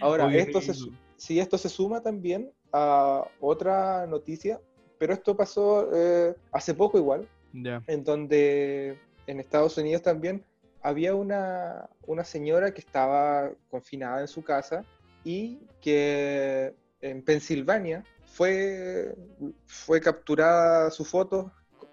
Ahora, 0.00 0.34
esto 0.34 0.60
se, 0.60 0.74
sí, 1.16 1.40
esto 1.40 1.58
se 1.58 1.68
suma 1.68 2.00
también 2.00 2.52
a 2.72 3.26
otra 3.40 4.06
noticia, 4.06 4.60
pero 4.98 5.12
esto 5.12 5.36
pasó 5.36 5.88
eh, 5.94 6.34
hace 6.52 6.74
poco 6.74 6.98
igual, 6.98 7.28
en 7.52 8.04
donde 8.04 8.98
en 9.26 9.40
Estados 9.40 9.76
Unidos 9.78 10.02
también 10.02 10.44
había 10.82 11.14
una, 11.14 11.88
una 12.06 12.24
señora 12.24 12.72
que 12.72 12.80
estaba 12.80 13.50
confinada 13.70 14.20
en 14.20 14.28
su 14.28 14.44
casa 14.44 14.84
y 15.24 15.58
que 15.80 16.74
en 17.00 17.22
Pensilvania 17.22 18.04
fue, 18.26 19.14
fue 19.66 20.00
capturada 20.00 20.90
su 20.90 21.04
foto. 21.04 21.50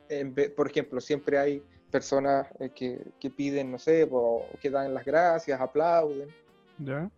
En 0.10 0.36
por 0.56 0.70
ejemplo, 0.70 1.02
siempre 1.02 1.38
hay 1.40 1.64
personas 1.90 2.48
eh, 2.60 2.70
que, 2.76 3.00
que 3.20 3.30
piden, 3.30 3.72
no 3.72 3.80
sé, 3.80 4.08
o 4.12 4.46
que 4.62 4.70
dan 4.70 4.94
las 4.94 5.06
gracias, 5.06 5.60
aplauden 5.60 6.28
¿Ya? 6.80 7.10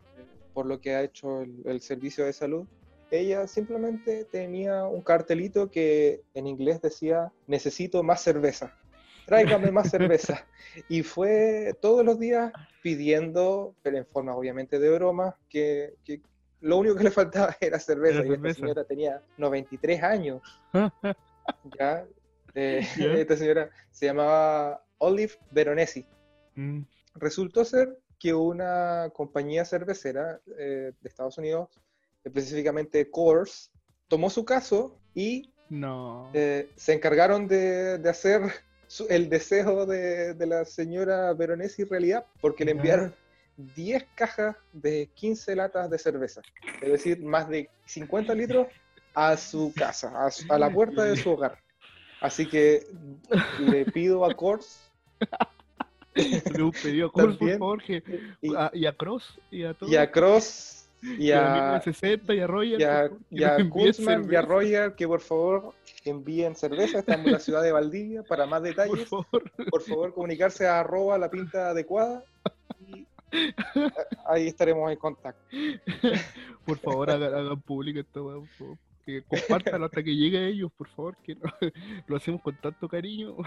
Por 0.56 0.65
lo 0.65 0.80
que 0.82 0.96
ha 0.96 1.04
hecho 1.04 1.41
el, 1.41 1.62
el 1.65 1.82
servicio 1.82 2.26
de 2.26 2.34
salud. 2.34 2.65
Ella 3.12 3.46
simplemente 3.46 4.26
tenía 4.26 4.86
un 4.86 5.02
cartelito 5.04 5.70
que 5.70 6.24
en 6.34 6.48
inglés 6.48 6.82
decía, 6.82 7.32
necesito 7.46 8.02
más 8.02 8.24
cerveza, 8.24 8.74
tráigame 9.28 9.72
más 9.72 9.91
cerveza. 9.91 10.48
Y 10.89 11.04
fue 11.04 11.74
todos 11.82 12.04
los 12.04 12.20
días 12.20 12.52
pidiendo, 12.82 13.76
pero 13.84 13.98
en 13.98 14.06
forma 14.06 14.36
obviamente 14.36 14.80
de 14.80 14.89
broma, 14.89 15.38
que, 15.50 15.94
que 16.04 16.22
lo 16.62 16.78
único 16.78 16.96
que 16.96 17.04
le 17.04 17.12
faltaba 17.12 17.56
era 17.62 17.80
cerveza. 17.80 18.20
Era 18.20 18.28
y 18.28 18.32
esta 18.34 18.36
cerveza. 18.36 18.60
señora 18.60 18.84
tenía 18.86 19.22
93 19.38 20.04
años. 20.04 20.41
¿ya? 21.80 22.06
Eh. 22.56 22.82
Esta 22.98 23.38
señora 23.38 23.70
se 23.91 24.06
llamaba 24.08 24.84
Olive 24.98 25.34
Veronesi 25.52 26.06
Mm, 26.58 26.84
resultó 27.15 27.65
ser 27.65 28.00
que 28.26 28.34
una 28.34 29.12
compañía 29.14 29.66
cervecera 29.66 30.42
eh, 30.58 30.94
de 31.00 31.08
Estados 31.08 31.38
Unidos, 31.38 31.70
específicamente 32.24 33.12
Coors, 33.12 33.72
tomó 34.08 34.32
su 34.32 34.44
caso 34.44 35.00
y 35.14 35.54
No. 35.70 36.32
eh, 36.34 36.68
se 36.76 36.94
encargaron 36.94 37.48
de, 37.48 38.00
de 38.00 38.10
hacer 38.10 38.42
su- 38.88 39.06
el 39.12 39.30
deseo 39.30 39.86
de, 39.86 40.34
de 40.34 40.48
la 40.48 40.66
señora 40.66 41.32
Veronesi 41.36 41.84
realidad, 41.84 42.26
porque 42.42 42.66
le 42.66 42.72
enviaron 42.72 43.14
10 43.58 44.08
cajas 44.16 44.56
de 44.74 45.08
15 45.14 45.56
latas 45.56 45.88
de 45.92 46.00
cerveza, 46.00 46.42
es 46.82 46.90
decir, 46.94 47.22
más 47.24 47.48
de 47.48 47.70
50 47.86 48.34
litros 48.34 48.66
a 49.14 49.38
su 49.38 49.72
casa, 49.78 50.12
a, 50.26 50.32
su- 50.32 50.52
a 50.52 50.58
la 50.58 50.72
puerta 50.74 51.04
de 51.04 51.16
su 51.16 51.30
hogar. 51.30 51.60
Así 52.22 52.48
que 52.48 52.88
le 53.60 53.86
pido 53.86 54.26
a 54.26 54.36
Coors 54.36 54.82
Le 56.58 56.63
pedido 56.71 57.08
a 57.08 57.12
que- 57.80 58.04
y, 58.41 58.56
a- 58.56 58.71
y 58.73 58.86
a 58.86 58.93
Cross 58.93 59.39
y 59.51 59.63
a 59.63 59.73
todos. 59.73 59.91
y 59.91 59.95
a 59.97 60.10
Cross 60.12 60.88
y 61.01 61.32
a 61.32 61.73
a, 61.75 61.75
1960 61.84 62.34
y 62.34 62.39
a 62.39 62.47
Roger. 62.47 62.80
y 62.80 62.84
a, 62.84 63.10
y 63.30 63.43
a 63.43 63.69
Kunzman 63.69 64.32
y 64.32 64.36
a 64.36 64.41
Roger 64.41 64.95
que 64.95 65.08
por 65.08 65.19
favor 65.21 65.73
envíen 66.06 66.56
cerveza. 66.56 66.99
Estamos 66.99 67.25
en 67.28 67.34
la 67.34 67.39
ciudad 67.39 67.62
de 67.63 67.71
Valdivia. 67.71 68.23
Para 68.23 68.45
más 68.45 68.62
Por 68.62 68.69
detalles, 68.69 69.08
favor. 69.10 69.51
por 69.69 69.82
favor 69.82 70.13
comunicarse 70.13 70.65
a 70.67 70.80
arroba 70.80 71.17
la 71.17 71.30
pinta 71.30 71.69
adecuada 71.69 72.23
y 72.88 73.06
ahí 74.28 74.47
estaremos 74.47 74.89
en 74.91 74.97
contacto. 74.97 75.43
Por 76.65 76.78
favor, 76.80 77.10
hagan, 77.12 77.34
hagan 77.34 77.62
público 77.62 77.99
esta 77.99 78.21
weá, 78.21 78.38
por 78.39 78.47
favor. 78.49 78.78
Que 79.06 79.22
compártalo 79.24 79.86
hasta 79.86 80.02
que 80.04 80.15
llegue 80.15 80.38
a 80.39 80.48
ellos, 80.48 80.72
por 80.76 80.88
favor, 80.89 81.15
que 81.24 81.36
lo 82.08 82.15
hacemos 82.18 82.41
con 82.41 82.56
tanto 82.60 82.88
cariño. 82.89 83.36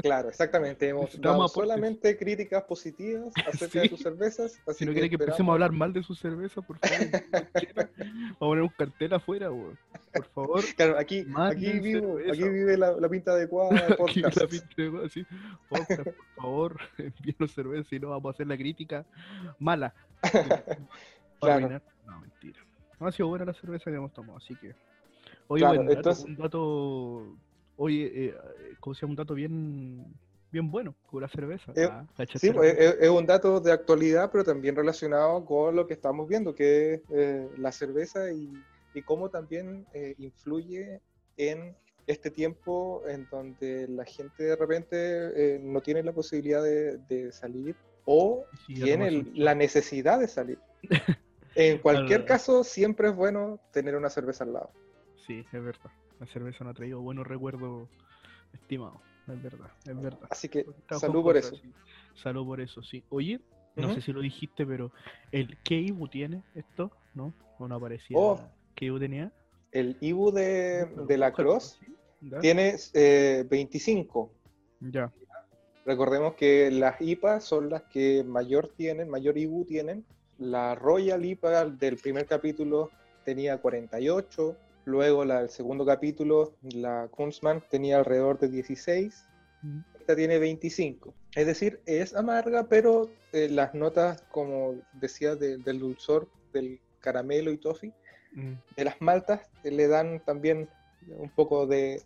Claro, 0.00 0.28
exactamente. 0.28 0.88
Hemos 0.88 1.20
dado 1.20 1.48
solamente 1.48 2.16
críticas 2.16 2.62
positivas 2.62 3.32
acerca 3.48 3.80
de 3.80 3.88
Sí. 3.88 3.96
sus 3.96 4.00
cervezas. 4.00 4.60
Así 4.64 4.78
Si 4.78 4.86
no 4.86 4.92
quiere 4.92 5.08
que 5.10 5.16
empecemos 5.16 5.50
a 5.50 5.54
hablar 5.54 5.72
mal 5.72 5.92
de 5.92 6.04
su 6.04 6.14
cerveza, 6.14 6.62
por 6.62 6.78
favor, 6.78 7.10
vamos 7.10 8.36
a 8.36 8.38
poner 8.38 8.62
un 8.62 8.68
cartel 8.68 9.12
afuera, 9.14 9.50
weón. 9.50 9.76
Por 10.12 10.24
favor, 10.26 10.64
Claro, 10.76 10.96
aquí, 10.98 11.26
aquí, 11.36 11.80
vivo, 11.80 12.16
cerveza. 12.18 12.32
aquí 12.32 12.48
vive 12.48 12.78
la, 12.78 12.92
la 12.92 13.08
pinta 13.08 13.32
adecuada 13.32 13.70
de 13.88 13.94
aquí 14.08 14.20
la 14.20 14.30
pinta 14.30 14.68
de 14.76 14.88
weón, 14.88 15.06
así, 15.06 15.26
podcast, 15.68 16.02
por 16.04 16.14
favor, 16.36 16.80
envíenos 16.98 17.52
cerveza, 17.52 17.88
si 17.88 17.98
no 17.98 18.10
vamos 18.10 18.26
a 18.26 18.34
hacer 18.36 18.46
la 18.46 18.56
crítica 18.56 19.04
mala. 19.58 19.92
Para 20.22 20.62
Claro. 21.40 21.82
No, 22.06 22.20
mentira. 22.20 22.60
No 23.00 23.06
ha 23.06 23.12
sido 23.12 23.28
buena 23.28 23.44
la 23.44 23.54
cerveza 23.54 23.90
que 23.90 23.96
hemos 23.96 24.12
tomado, 24.12 24.38
así 24.38 24.54
que. 24.56 24.74
Oye, 25.48 25.62
Claro, 25.64 25.90
entonces- 25.90 26.24
un 26.24 26.36
dato. 26.36 27.36
Oye, 27.76 28.10
eh, 28.26 28.34
¿cómo 28.80 28.94
se 28.94 29.02
llama? 29.02 29.12
Un 29.12 29.16
dato 29.16 29.34
bien, 29.34 30.04
bien 30.50 30.70
bueno 30.70 30.94
con 31.06 31.20
la 31.22 31.28
cerveza. 31.28 31.72
Eh, 31.76 31.86
Ah, 31.90 32.04
¿cachaste 32.16 32.48
Sí, 32.48 32.52
pues, 32.52 32.76
es, 32.76 32.96
es 33.00 33.08
un 33.08 33.24
dato 33.24 33.60
de 33.60 33.70
actualidad, 33.72 34.30
pero 34.32 34.42
también 34.44 34.74
relacionado 34.74 35.44
con 35.44 35.76
lo 35.76 35.86
que 35.86 35.94
estamos 35.94 36.28
viendo, 36.28 36.54
que 36.54 36.94
es 36.94 37.02
eh, 37.10 37.48
la 37.56 37.70
cerveza 37.70 38.32
y, 38.32 38.52
y 38.94 39.02
cómo 39.02 39.28
también 39.30 39.86
eh, 39.94 40.14
influye 40.18 41.00
en 41.36 41.76
este 42.08 42.30
tiempo 42.30 43.02
en 43.06 43.28
donde 43.30 43.86
la 43.88 44.04
gente 44.04 44.42
de 44.42 44.56
repente 44.56 44.96
eh, 44.96 45.60
no 45.62 45.80
tiene 45.80 46.02
la 46.02 46.12
posibilidad 46.12 46.62
de, 46.62 46.96
de 47.06 47.30
salir 47.32 47.76
o 48.06 48.44
Sí, 48.66 48.74
tiene 48.74 49.24
la 49.34 49.54
necesidad 49.54 50.18
de 50.18 50.26
salir. 50.26 50.58
En 51.54 51.78
cualquier 51.78 52.20
Al- 52.20 52.26
caso, 52.26 52.64
siempre 52.64 53.08
es 53.08 53.16
bueno 53.16 53.58
tener 53.72 53.96
una 53.96 54.10
cerveza 54.10 54.44
al 54.44 54.52
lado. 54.52 54.70
Sí, 55.26 55.44
es 55.52 55.62
verdad. 55.62 55.90
La 56.20 56.26
cerveza 56.26 56.64
nos 56.64 56.72
ha 56.72 56.74
traído 56.74 57.00
buenos 57.00 57.26
recuerdos, 57.26 57.88
estimado. 58.52 59.00
Es 59.28 59.42
verdad, 59.42 59.70
es 59.86 60.00
verdad. 60.00 60.28
Así 60.30 60.48
que 60.48 60.64
salud 60.98 61.22
por 61.22 61.36
eso. 61.36 61.54
sí. 61.54 61.72
Salud 62.14 62.46
por 62.46 62.60
eso, 62.60 62.82
sí. 62.82 63.04
Oye, 63.10 63.40
no 63.76 63.92
sé 63.94 64.00
si 64.00 64.12
lo 64.12 64.20
dijiste, 64.20 64.66
pero 64.66 64.90
¿el 65.30 65.58
qué 65.62 65.76
IBU 65.76 66.08
tiene 66.08 66.42
esto? 66.54 66.90
¿No? 67.14 67.34
¿O 67.58 67.68
no 67.68 67.74
aparecía? 67.76 68.16
Oh. 68.18 68.40
¿Qué 68.74 68.86
IBU 68.86 68.98
tenía? 68.98 69.32
El 69.70 69.96
Ibu 70.00 70.32
de, 70.32 70.86
de 71.06 71.18
la 71.18 71.32
Cross 71.32 71.78
tiene 72.40 72.76
eh, 72.94 73.44
25. 73.48 74.32
Ya. 74.80 75.12
Recordemos 75.84 76.34
que 76.34 76.70
las 76.70 77.00
IPA 77.00 77.40
son 77.40 77.70
las 77.70 77.82
que 77.84 78.24
mayor 78.24 78.68
tienen, 78.76 79.08
mayor 79.08 79.36
IBU 79.36 79.64
tienen. 79.66 80.04
La 80.38 80.74
Royal 80.74 81.24
IPA 81.24 81.66
del 81.66 81.96
primer 81.96 82.26
capítulo 82.26 82.90
tenía 83.24 83.58
48, 83.58 84.56
luego 84.84 85.24
la 85.24 85.40
del 85.40 85.50
segundo 85.50 85.84
capítulo, 85.84 86.54
la 86.62 87.08
Kunzmann, 87.10 87.62
tenía 87.70 87.98
alrededor 87.98 88.38
de 88.38 88.48
16, 88.48 89.24
Mm. 89.62 89.80
esta 89.98 90.14
tiene 90.14 90.38
25. 90.38 91.12
Es 91.34 91.46
decir, 91.46 91.80
es 91.84 92.14
amarga, 92.14 92.68
pero 92.68 93.10
eh, 93.32 93.48
las 93.50 93.74
notas, 93.74 94.22
como 94.30 94.76
decía, 94.94 95.34
de- 95.34 95.58
del 95.58 95.80
dulzor, 95.80 96.28
del 96.52 96.80
caramelo 97.00 97.50
y 97.50 97.58
toffee, 97.58 97.92
Mm. 98.32 98.52
de 98.76 98.84
las 98.84 99.00
maltas, 99.00 99.40
eh, 99.64 99.70
le 99.72 99.88
dan 99.88 100.20
también 100.24 100.68
un 101.08 101.28
poco 101.30 101.66
de, 101.66 102.00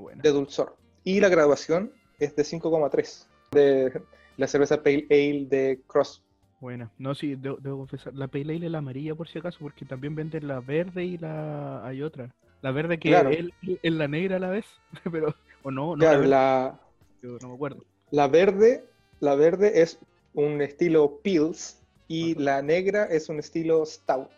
bueno. 0.00 0.22
de 0.22 0.30
dulzor. 0.30 0.76
Y 1.04 1.20
la 1.20 1.28
graduación 1.28 1.92
es 2.18 2.34
de 2.34 2.44
5,3 2.44 3.28
de 3.52 3.92
la 4.38 4.46
cerveza 4.48 4.82
Pale 4.82 5.06
Ale 5.10 5.46
de 5.48 5.82
Cross. 5.86 6.24
Buena. 6.60 6.90
No, 6.98 7.14
sí, 7.14 7.34
debo, 7.36 7.56
debo 7.58 7.78
confesar. 7.78 8.14
La 8.14 8.28
Pale 8.28 8.54
Ale 8.56 8.66
es 8.66 8.72
la 8.72 8.78
amarilla 8.78 9.14
por 9.14 9.28
si 9.28 9.38
acaso, 9.38 9.58
porque 9.60 9.84
también 9.84 10.14
venden 10.14 10.48
la 10.48 10.60
verde 10.60 11.04
y 11.04 11.18
la... 11.18 11.86
hay 11.86 12.02
otra. 12.02 12.34
La 12.62 12.70
verde 12.72 12.98
que 12.98 13.10
Claro. 13.10 13.30
es, 13.30 13.46
es 13.82 13.92
la 13.92 14.08
negra 14.08 14.36
a 14.36 14.40
la 14.40 14.48
vez, 14.50 14.64
pero... 15.12 15.34
O 15.62 15.70
no, 15.70 15.96
no, 15.96 15.98
Claro, 15.98 16.22
la 16.22 16.26
la, 16.28 16.80
verde, 17.22 17.38
no 17.42 17.48
me 17.48 17.54
acuerdo. 17.54 17.84
la 18.10 18.28
verde, 18.28 18.84
la 19.20 19.34
verde 19.34 19.82
es 19.82 19.98
un 20.32 20.62
estilo 20.62 21.20
Pils 21.22 21.82
y 22.08 22.32
Ajá. 22.32 22.40
la 22.40 22.62
negra 22.62 23.04
es 23.04 23.28
un 23.28 23.38
estilo 23.38 23.84
Stout. 23.84 24.30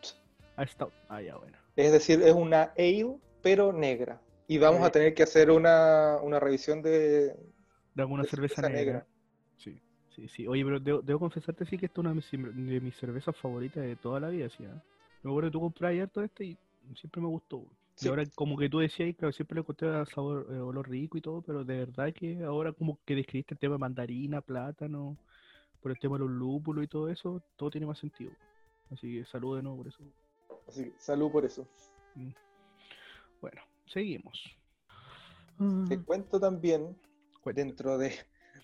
Ah, 0.57 0.66
Stout. 0.66 0.92
Ah, 1.09 1.20
ya, 1.22 1.37
bueno. 1.37 1.57
Es 1.76 1.92
decir, 1.92 2.20
es 2.22 2.33
una 2.35 2.72
ale, 2.76 3.16
pero 3.42 3.72
negra. 3.72 4.20
Y 4.48 4.59
vamos 4.59 4.83
a 4.83 4.90
tener 4.90 5.14
que 5.14 5.22
hacer 5.22 5.50
una, 5.50 6.16
una 6.22 6.40
revisión 6.40 6.83
de, 6.83 7.35
De 7.94 8.02
alguna 8.02 8.22
de 8.24 8.28
cerveza 8.28 8.57
cerveza 8.62 8.68
negra. 8.74 8.92
negra. 9.00 9.07
Sí, 9.59 9.81
sí, 10.18 10.28
sí. 10.28 10.46
Oye, 10.46 10.64
pero 10.64 10.81
debo, 10.81 11.02
debo 11.02 11.20
confesarte 11.20 11.64
sí 11.64 11.78
que 11.78 11.87
esta 11.87 12.00
es 12.00 12.07
una 12.07 12.14
de 12.14 12.81
mis, 12.81 12.96
cervezas 12.96 13.37
favoritas 13.37 13.83
de 13.83 13.96
toda 13.96 14.20
la 14.20 14.28
vida, 14.28 14.48
sí. 14.50 14.64
¿ah? 14.64 14.83
Me 15.22 15.31
acuerdo 15.31 15.48
que 15.48 15.52
tú 15.52 15.61
comprabas 15.61 16.00
harto 16.00 16.22
este 16.22 16.44
y 16.44 16.59
siempre 16.96 17.20
me 17.20 17.28
gustó. 17.28 17.64
Sí. 17.94 18.07
Y 18.07 18.09
ahora, 18.09 18.24
como 18.35 18.57
que 18.57 18.68
tú 18.68 18.78
decías, 18.78 19.14
claro, 19.16 19.33
siempre 19.33 19.57
le 19.57 19.61
encontré 19.61 19.88
sabor, 20.07 20.46
eh, 20.50 20.59
olor 20.59 20.88
rico 20.88 21.18
y 21.18 21.20
todo, 21.20 21.42
pero 21.42 21.64
de 21.64 21.78
verdad 21.78 22.12
que 22.12 22.42
ahora 22.44 22.72
como 22.72 22.98
que 23.04 23.14
describiste 23.14 23.54
el 23.54 23.59
tema 23.59 23.74
de 23.74 23.81
mandarina, 23.81 24.40
plátano, 24.40 25.16
por 25.81 25.92
el 25.92 25.98
tema 25.98 26.16
de 26.16 26.20
los 26.20 26.31
lúpulos 26.31 26.85
y 26.85 26.88
todo 26.88 27.09
eso, 27.09 27.42
todo 27.57 27.70
tiene 27.70 27.87
más 27.87 27.98
sentido. 27.98 28.33
Así 28.90 29.18
que 29.18 29.24
salud 29.24 29.57
de 29.57 29.62
nuevo 29.62 29.78
por 29.78 29.88
eso. 29.88 29.98
Así 30.66 30.85
que 30.85 30.92
salud 30.98 31.31
por 31.31 31.44
eso. 31.44 31.66
Bueno, 33.40 33.61
seguimos. 33.87 34.42
Te 35.88 35.96
Ah, 35.96 36.02
cuento 36.04 36.40
también 36.40 36.96
cuenta. 37.42 37.62
dentro 37.62 37.98
de, 37.98 38.12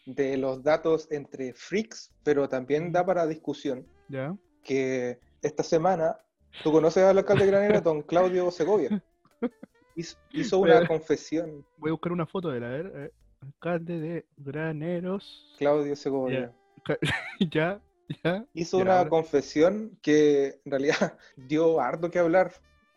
de 0.07 0.37
los 0.37 0.63
datos 0.63 1.11
entre 1.11 1.53
freaks, 1.55 2.13
pero 2.23 2.49
también 2.49 2.93
da 2.93 3.05
para 3.07 3.27
discusión, 3.27 3.87
¿Ya? 4.09 4.37
que 4.63 5.19
esta 5.43 5.63
semana, 5.63 6.17
tú 6.63 6.73
conoces 6.73 7.03
al 7.05 7.19
alcalde 7.19 7.45
de 7.47 7.51
Granera, 7.51 7.81
don 7.81 8.03
Claudio 8.03 8.51
Segovia, 8.51 9.03
hizo, 9.97 10.19
hizo 10.31 10.59
una 10.59 10.87
confesión, 10.87 11.65
Voy 11.79 11.91
a 11.91 11.93
buscar 11.93 12.13
una 12.13 12.27
foto 12.27 12.51
de 12.51 12.61
la, 12.61 12.67
a 12.67 12.71
ver. 12.71 13.13
Alcalde 13.41 14.01
de 14.01 14.25
Graneros. 14.39 15.55
Claudio 15.59 15.95
Segovia, 15.97 16.53
ya, 17.51 17.81
ya. 18.23 18.45
hizo 18.55 18.79
Ya, 18.79 18.83
una 18.85 18.99
ahora- 18.99 19.11
confesión 19.11 19.99
que 20.03 20.61
en 20.65 20.71
realidad 20.71 21.19
dio 21.37 21.81
harto 21.81 22.11
que 22.11 22.19
hablar. 22.19 22.53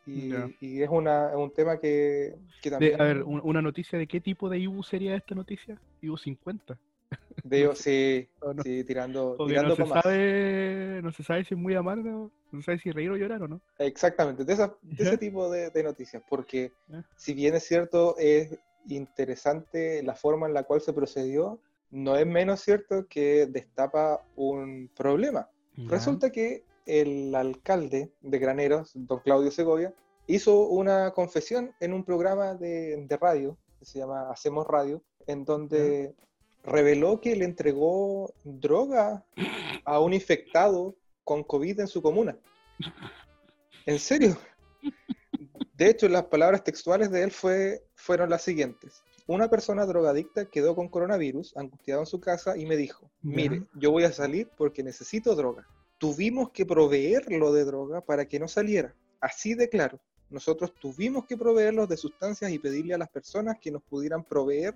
Y, 0.05 0.29
Ya. 0.29 0.49
y 0.61 0.81
es, 0.81 0.89
una, 0.89 1.35
un 1.37 1.51
tema 1.51 1.77
que, 1.81 2.35
que 2.61 2.69
De- 2.69 2.71
también... 2.71 3.01
a 3.01 3.03
ver, 3.03 3.23
un- 3.23 3.41
una 3.43 3.61
noticia 3.61 3.99
de 3.99 4.07
qué 4.07 4.21
tipo 4.21 4.47
de 4.47 4.57
IBU 4.59 4.81
sería 4.83 5.17
esta 5.17 5.35
noticia? 5.35 5.77
IBU 6.01 6.15
50. 6.17 6.77
De- 7.49 7.63
no 7.65 7.75
sí, 7.75 8.27
no. 8.41 8.63
sí, 8.63 8.83
tirando, 8.83 9.35
Porque 9.37 9.53
tirando 9.53 9.69
no 9.69 9.75
se 9.75 9.85
más. 9.85 10.03
sabe, 10.03 10.99
no 11.03 11.11
se 11.11 11.23
sabe 11.23 11.43
si 11.45 11.53
es 11.53 11.59
muy 11.59 11.75
amargo, 11.75 12.31
no 12.51 12.59
se 12.59 12.65
sabe 12.65 12.79
si 12.79 12.91
reír 12.91 13.09
o 13.11 13.17
llorar 13.17 13.41
o 13.43 13.47
no. 13.47 13.61
Exactamente, 13.79 14.43
de, 14.45 14.53
esa- 14.53 14.75
de 14.81 15.03
Ya. 15.03 15.09
ese 15.09 15.17
tipo 15.17 15.49
de, 15.51 15.69
de 15.69 15.83
noticias, 15.83 16.23
porque 16.29 16.71
Ya. 16.87 17.03
si 17.15 17.33
bien 17.33 17.55
es 17.55 17.63
cierto, 17.63 18.15
es 18.17 18.57
interesante 18.87 20.03
la 20.03 20.15
forma 20.15 20.47
en 20.47 20.53
la 20.53 20.63
cual 20.63 20.81
se 20.81 20.93
procedió, 20.93 21.59
no 21.91 22.15
es 22.17 22.27
menos 22.27 22.59
cierto 22.61 23.05
que 23.07 23.47
destapa 23.47 24.21
un 24.35 24.89
problema. 24.95 25.49
Resulta 25.87 26.31
que 26.31 26.63
el 26.85 27.33
alcalde 27.35 28.11
de 28.21 28.39
Graneros, 28.39 28.91
don 28.95 29.19
Claudio 29.19 29.51
Segovia, 29.51 29.93
hizo 30.25 30.67
una 30.67 31.11
confesión 31.11 31.71
en 31.79 31.93
un 31.93 32.03
programa 32.03 32.55
de, 32.55 33.05
de 33.07 33.17
radio 33.17 33.57
que 33.79 33.85
se 33.85 33.99
llama 33.99 34.29
Hacemos 34.31 34.65
Radio, 34.67 35.03
en 35.27 35.45
donde 35.45 36.15
reveló 36.67 37.21
que 37.21 37.35
le 37.35 37.45
entregó 37.45 38.33
droga 38.43 39.25
a 39.85 39.99
un 39.99 40.13
infectado 40.13 40.95
con 41.23 41.43
COVID 41.43 41.79
en 41.79 41.87
su 41.87 42.01
comuna. 42.01 42.37
¿En 43.85 43.99
serio? 43.99 44.37
De 45.75 45.89
hecho, 45.89 46.09
las 46.09 46.25
palabras 46.25 46.63
textuales 46.63 47.09
de 47.09 47.23
él 47.23 47.31
fue, 47.31 47.83
fueron 47.95 48.29
las 48.29 48.41
siguientes. 48.41 49.01
Una 49.27 49.49
persona 49.49 49.85
drogadicta 49.85 50.45
quedó 50.45 50.75
con 50.75 50.89
coronavirus, 50.89 51.55
angustiado 51.55 52.01
en 52.01 52.07
su 52.07 52.19
casa, 52.19 52.57
y 52.57 52.65
me 52.65 52.77
dijo, 52.77 53.09
mire, 53.21 53.63
yo 53.75 53.91
voy 53.91 54.03
a 54.03 54.11
salir 54.11 54.49
porque 54.57 54.83
necesito 54.83 55.35
droga. 55.35 55.67
Tuvimos 55.97 56.51
que 56.51 56.65
proveerlo 56.65 57.53
de 57.53 57.65
droga 57.65 58.01
para 58.01 58.25
que 58.27 58.39
no 58.39 58.47
saliera. 58.47 58.93
Así 59.19 59.53
de 59.53 59.69
claro. 59.69 59.99
Nosotros 60.29 60.73
tuvimos 60.79 61.25
que 61.25 61.37
proveerlos 61.37 61.87
de 61.87 61.97
sustancias 61.97 62.51
y 62.51 62.59
pedirle 62.59 62.93
a 62.93 62.97
las 62.97 63.09
personas 63.09 63.57
que 63.59 63.71
nos 63.71 63.81
pudieran 63.83 64.23
proveer 64.23 64.75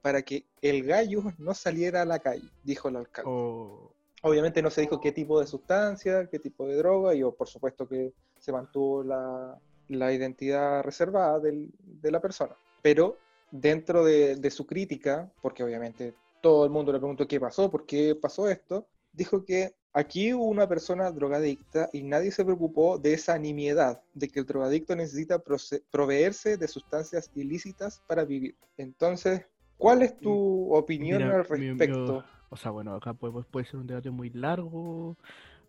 para 0.00 0.22
que 0.22 0.44
el 0.60 0.84
gallo 0.84 1.22
no 1.38 1.54
saliera 1.54 2.02
a 2.02 2.04
la 2.04 2.18
calle, 2.18 2.48
dijo 2.62 2.88
el 2.88 2.96
alcalde. 2.96 3.30
O- 3.30 3.92
Obviamente 4.24 4.62
no 4.62 4.70
se 4.70 4.82
dijo 4.82 5.00
qué 5.00 5.10
tipo 5.10 5.40
de 5.40 5.48
sustancia, 5.48 6.28
qué 6.28 6.38
tipo 6.38 6.64
de 6.68 6.76
droga, 6.76 7.12
y 7.12 7.24
oh, 7.24 7.34
por 7.34 7.48
supuesto 7.48 7.88
que 7.88 8.12
se 8.38 8.52
mantuvo 8.52 9.02
la, 9.02 9.58
la 9.88 10.12
identidad 10.12 10.82
reservada 10.84 11.40
del- 11.40 11.70
de 11.80 12.10
la 12.12 12.20
persona. 12.20 12.54
Pero 12.82 13.16
dentro 13.50 14.04
de, 14.04 14.36
de 14.36 14.50
su 14.52 14.64
crítica, 14.64 15.28
porque 15.42 15.64
obviamente 15.64 16.14
todo 16.40 16.64
el 16.64 16.70
mundo 16.70 16.92
le 16.92 17.00
preguntó 17.00 17.26
qué 17.26 17.40
pasó, 17.40 17.68
por 17.68 17.84
qué 17.84 18.14
pasó 18.14 18.48
esto, 18.48 18.86
dijo 19.12 19.44
que 19.44 19.74
aquí 19.92 20.32
hubo 20.32 20.44
una 20.44 20.68
persona 20.68 21.10
drogadicta 21.10 21.88
y 21.92 22.02
nadie 22.02 22.30
se 22.30 22.44
preocupó 22.44 22.98
de 22.98 23.14
esa 23.14 23.38
nimiedad, 23.38 24.00
de 24.14 24.28
que 24.28 24.40
el 24.40 24.46
drogadicto 24.46 24.96
necesita 24.96 25.42
proveerse 25.90 26.56
de 26.56 26.68
sustancias 26.68 27.30
ilícitas 27.34 28.02
para 28.06 28.24
vivir. 28.24 28.56
Entonces, 28.76 29.46
¿cuál 29.76 30.02
es 30.02 30.18
tu 30.18 30.74
opinión 30.74 31.22
Mira, 31.22 31.36
al 31.36 31.44
respecto? 31.44 32.24
o 32.50 32.56
sea, 32.56 32.70
bueno, 32.70 32.94
acá 32.94 33.14
puede, 33.14 33.42
puede 33.44 33.66
ser 33.66 33.76
un 33.76 33.86
debate 33.86 34.10
muy 34.10 34.30
largo 34.30 35.16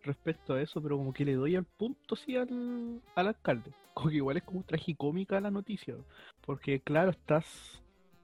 respecto 0.03 0.53
a 0.53 0.61
eso, 0.61 0.81
pero 0.81 0.97
como 0.97 1.13
que 1.13 1.25
le 1.25 1.35
doy 1.35 1.55
al 1.55 1.65
punto 1.65 2.15
sí 2.15 2.35
al, 2.35 3.01
al 3.15 3.27
alcalde. 3.27 3.71
como 3.93 4.09
que 4.09 4.17
igual 4.17 4.37
es 4.37 4.43
como 4.43 4.63
tragicómica 4.63 5.39
la 5.39 5.51
noticia. 5.51 5.95
Porque 6.45 6.81
claro, 6.81 7.11
estás, 7.11 7.81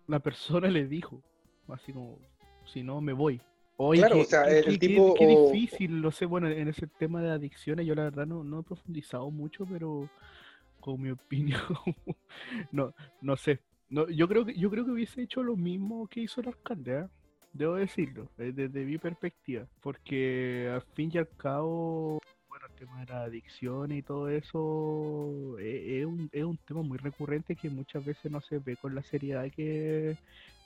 la 0.07 0.19
persona 0.19 0.67
le 0.69 0.88
dijo, 0.88 1.21
así 1.69 1.93
como, 1.93 2.17
si 2.65 2.83
no 2.83 3.01
me 3.01 3.13
voy. 3.13 3.41
Oye, 3.82 4.02
Claro, 4.02 4.15
qué, 4.18 4.22
o 4.22 4.26
sea, 4.26 4.44
qué- 4.44 4.60
el 4.60 4.78
qué- 4.78 4.88
tipo 4.88 5.15
qué 5.18 5.26
difícil, 5.26 6.02
no 6.02 6.12
sé, 6.12 6.26
bueno, 6.26 6.50
en 6.50 6.68
ese 6.68 6.86
tema 6.88 7.22
de 7.22 7.30
adicciones 7.32 7.86
yo 7.86 7.96
la 7.96 8.04
verdad 8.04 8.26
no, 8.28 8.44
no 8.44 8.60
he 8.60 8.63
profundizado 8.63 9.32
mucho, 9.32 9.65
pero 9.65 10.10
con 10.82 11.02
mi 11.02 11.12
opinión, 11.58 11.62
no, 12.74 12.94
no 13.22 13.38
sé. 13.38 13.60
No, 13.89 14.10
yo 14.10 14.28
creo 14.28 14.46
que 14.46 14.54
yo 14.54 14.70
creo 14.70 14.84
que 14.84 14.92
hubiese 14.92 15.22
hecho 15.22 15.42
lo 15.44 15.56
mismo 15.56 16.08
que 16.08 16.20
hizo 16.20 16.42
el 16.42 16.48
alcalde, 16.50 16.98
¿ah? 16.98 17.10
Debo 17.54 17.76
decirlo, 17.76 18.30
eh, 18.38 18.52
desde 18.54 18.84
mi 18.84 18.98
perspectiva, 18.98 19.65
porque 19.82 20.70
al 20.72 20.82
fin 20.94 21.10
y 21.13 21.18
al 21.18 21.30
cabo, 21.38 22.20
bueno, 22.50 22.65
el 22.68 22.74
tema 22.76 23.00
de 23.00 23.06
la 23.08 23.24
adicción 23.24 23.94
y 23.94 24.02
todo 24.04 24.28
eso 24.30 25.58
eh, 25.58 26.00
es, 26.02 26.06
un, 26.06 26.30
es 26.34 26.44
un 26.44 26.58
tema 26.58 26.82
muy 26.82 26.98
recurrente 26.98 27.56
que 27.56 27.70
muchas 27.70 28.04
veces 28.06 28.30
no 28.30 28.42
se 28.42 28.60
ve 28.60 28.76
con 28.76 28.94
la 28.94 29.02
seriedad 29.04 29.50
que, 29.50 30.18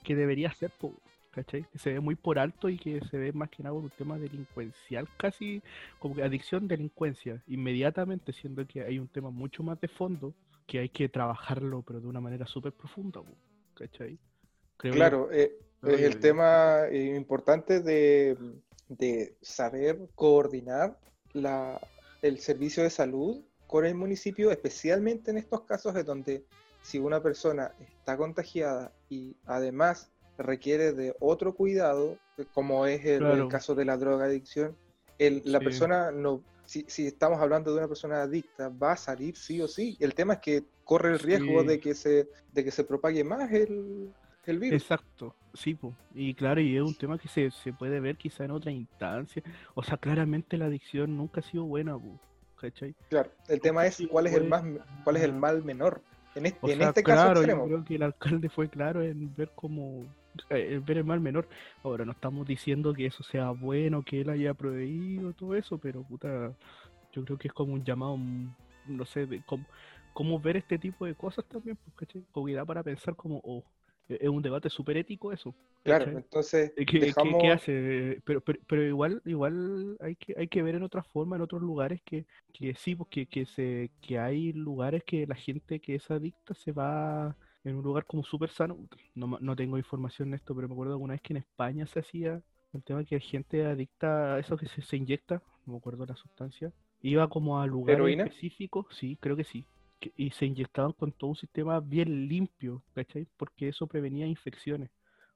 que 0.02 0.16
debería 0.16 0.52
ser, 0.52 0.70
po, 0.80 0.92
¿cachai? 1.34 1.64
Que 1.72 1.78
se 1.78 1.92
ve 1.92 2.00
muy 2.00 2.14
por 2.14 2.38
alto 2.38 2.68
y 2.68 2.78
que 2.78 3.00
se 3.10 3.16
ve 3.16 3.32
más 3.32 3.50
que 3.50 3.62
nada 3.62 3.74
por 3.74 3.84
un 3.84 3.90
tema 3.90 4.18
delincuencial, 4.18 5.08
casi 5.16 5.62
como 5.98 6.14
que 6.14 6.22
adicción, 6.22 6.68
delincuencia, 6.68 7.42
inmediatamente, 7.46 8.32
siendo 8.32 8.66
que 8.66 8.82
hay 8.82 8.98
un 8.98 9.08
tema 9.08 9.30
mucho 9.30 9.62
más 9.62 9.80
de 9.80 9.88
fondo 9.88 10.34
que 10.66 10.78
hay 10.78 10.88
que 10.88 11.08
trabajarlo, 11.08 11.82
pero 11.82 12.00
de 12.00 12.06
una 12.06 12.20
manera 12.20 12.46
súper 12.46 12.72
profunda, 12.72 13.20
¿cachai? 13.74 14.18
Creo. 14.76 14.94
Claro, 14.94 15.28
eh, 15.32 15.58
es 15.82 16.00
el 16.00 16.18
tema 16.20 16.86
eh, 16.88 17.14
importante 17.16 17.80
de, 17.80 18.36
de 18.88 19.36
saber 19.42 19.98
coordinar 20.14 20.98
la, 21.32 21.80
el 22.22 22.38
servicio 22.38 22.82
de 22.82 22.90
salud 22.90 23.42
con 23.66 23.84
el 23.84 23.94
municipio, 23.94 24.50
especialmente 24.50 25.30
en 25.30 25.38
estos 25.38 25.62
casos 25.62 25.94
en 25.96 26.06
donde 26.06 26.44
si 26.82 26.98
una 26.98 27.22
persona 27.22 27.74
está 27.80 28.16
contagiada 28.16 28.92
y 29.08 29.36
además 29.46 30.10
requiere 30.38 30.92
de 30.92 31.14
otro 31.20 31.54
cuidado, 31.54 32.18
como 32.52 32.86
es 32.86 33.04
el, 33.04 33.12
el 33.14 33.18
Claro. 33.20 33.48
caso 33.48 33.74
de 33.74 33.84
la 33.84 33.96
drogadicción, 33.96 34.76
el, 35.18 35.42
la 35.44 35.58
Sí. 35.60 35.64
persona 35.64 36.10
no, 36.10 36.42
si, 36.66 36.84
si 36.88 37.06
estamos 37.06 37.40
hablando 37.40 37.70
de 37.72 37.78
una 37.78 37.88
persona 37.88 38.22
adicta, 38.22 38.68
va 38.68 38.92
a 38.92 38.96
salir 38.96 39.36
sí 39.36 39.60
o 39.60 39.68
sí. 39.68 39.96
El 40.00 40.14
tema 40.14 40.34
es 40.34 40.40
que 40.40 40.64
corre 40.84 41.12
el 41.12 41.18
riesgo 41.18 41.60
Sí. 41.62 41.66
de 41.68 41.80
que 41.80 41.94
se, 41.94 42.28
de 42.52 42.64
que 42.64 42.70
se 42.70 42.84
propague 42.84 43.22
más 43.22 43.52
el, 43.52 44.12
el 44.46 44.58
virus. 44.58 44.82
Exacto, 44.82 45.36
sí, 45.54 45.74
po. 45.74 45.94
y 46.14 46.34
claro, 46.34 46.60
y 46.60 46.76
es 46.76 46.82
un 46.82 46.94
tema 46.96 47.18
que 47.18 47.28
se, 47.28 47.50
se 47.50 47.72
puede 47.72 48.00
ver 48.00 48.16
quizá 48.16 48.44
en 48.44 48.50
otra 48.50 48.72
instancia. 48.72 49.42
O 49.74 49.82
sea, 49.82 49.96
claramente 49.98 50.56
la 50.56 50.66
adicción 50.66 51.16
nunca 51.16 51.40
ha 51.40 51.42
sido 51.44 51.64
buena, 51.64 51.96
po, 51.96 52.18
¿cachai? 52.60 52.94
Claro, 53.10 53.30
el 53.48 53.60
tema 53.60 53.86
es 53.86 54.02
cuál 54.10 54.26
es 54.26 54.34
el 54.34 54.48
más, 54.48 54.64
cuál 55.04 55.16
es 55.18 55.22
el 55.22 55.32
mal 55.32 55.62
menor. 55.64 56.02
En 56.34 56.46
este, 56.46 56.58
O 56.62 56.68
en 56.68 56.78
sea, 56.78 56.88
este 56.88 57.02
caso 57.04 57.22
claro, 57.22 57.34
yo 57.34 57.40
extremo. 57.42 57.64
creo 57.66 57.84
que 57.84 57.94
el 57.94 58.02
alcalde 58.02 58.48
fue 58.48 58.68
claro 58.68 59.02
en 59.02 59.32
ver 59.36 59.52
como 59.54 60.04
eh, 60.50 60.74
en 60.74 60.84
ver 60.84 60.98
el 60.98 61.04
mal 61.04 61.20
menor. 61.20 61.48
Ahora, 61.82 62.04
no 62.04 62.12
estamos 62.12 62.46
diciendo 62.46 62.92
que 62.94 63.06
eso 63.06 63.22
sea 63.22 63.50
bueno, 63.50 64.02
que 64.02 64.20
él 64.22 64.30
haya 64.30 64.54
prohibido 64.54 65.32
todo 65.32 65.54
eso, 65.54 65.78
pero 65.78 66.02
puta, 66.02 66.52
yo 67.12 67.24
creo 67.24 67.38
que 67.38 67.48
es 67.48 67.54
como 67.54 67.74
un 67.74 67.84
llamado, 67.84 68.16
mm, 68.16 68.54
no 68.88 69.04
sé, 69.04 69.26
de 69.26 69.42
cómo, 69.42 69.64
cómo 70.12 70.38
ver 70.40 70.56
este 70.56 70.78
tipo 70.78 71.06
de 71.06 71.14
cosas 71.14 71.44
también, 71.46 71.76
pues, 71.76 71.94
¿cachai? 71.96 72.24
Como 72.32 72.46
que 72.46 72.54
da 72.54 72.64
para 72.64 72.82
pensar 72.82 73.16
como, 73.16 73.40
oh, 73.44 73.64
es 74.08 74.20
es 74.20 74.28
un 74.28 74.42
debate 74.42 74.68
súper 74.70 74.96
ético 74.98 75.32
eso. 75.32 75.54
Claro, 75.82 76.04
¿cachai? 76.06 76.16
entonces 76.22 76.72
Eh, 76.76 76.84
¿Qué, 76.86 76.98
qué- 77.00 77.06
dejamos. 77.06 77.40
qué 77.40 77.50
hace? 77.52 78.22
Pero, 78.24 78.40
pero, 78.40 78.58
pero 78.66 78.82
igual, 78.82 79.22
igual 79.24 79.96
hay 80.00 80.16
que, 80.16 80.34
hay 80.36 80.48
que 80.48 80.62
ver 80.62 80.74
en 80.74 80.82
otra 80.82 81.02
forma, 81.04 81.36
en 81.36 81.42
otros 81.42 81.62
lugares 81.62 82.02
que, 82.04 82.26
que 82.52 82.74
sí, 82.74 82.94
porque 82.96 83.26
que 83.26 83.46
se, 83.46 83.90
que 84.00 84.18
hay 84.18 84.52
lugares 84.52 85.04
que 85.04 85.26
la 85.26 85.34
gente 85.36 85.80
que 85.80 85.94
es 85.96 86.10
adicta 86.10 86.52
se 86.54 86.72
va 86.72 87.36
en 87.64 87.76
un 87.76 87.82
lugar 87.84 88.04
como 88.06 88.22
súper 88.24 88.50
sano. 88.50 88.78
No, 89.14 89.38
no 89.40 89.56
tengo 89.56 89.78
información 89.78 90.30
de 90.30 90.36
esto, 90.36 90.54
pero 90.54 90.68
me 90.68 90.74
acuerdo 90.74 90.94
alguna 90.94 91.14
vez 91.14 91.22
que 91.22 91.32
en 91.32 91.38
España 91.38 91.86
se 91.86 92.00
hacía 92.00 92.42
el 92.72 92.82
tema 92.82 93.04
que 93.04 93.14
hay 93.16 93.20
gente 93.20 93.64
adicta 93.66 94.34
a 94.34 94.38
eso 94.40 94.56
que 94.56 94.66
se, 94.68 94.82
se 94.82 94.96
inyecta, 94.96 95.42
no 95.66 95.72
me 95.74 95.78
acuerdo 95.78 96.04
la 96.06 96.16
sustancia, 96.16 96.72
iba 97.02 97.28
como 97.28 97.60
a 97.60 97.66
lugares 97.66 98.08
específicos, 98.10 98.86
sí, 98.98 99.16
creo 99.20 99.36
que 99.36 99.44
sí, 99.44 99.64
que- 100.00 100.12
y 100.16 100.30
se 100.30 100.46
inyectaban 100.46 100.92
con 100.92 101.12
todo 101.12 101.30
un 101.30 101.36
sistema 101.36 101.80
bien 101.80 102.28
limpio, 102.28 102.82
¿cachai? 102.94 103.26
Porque 103.36 103.68
eso 103.68 103.86
prevenía 103.86 104.26
infecciones 104.26 104.90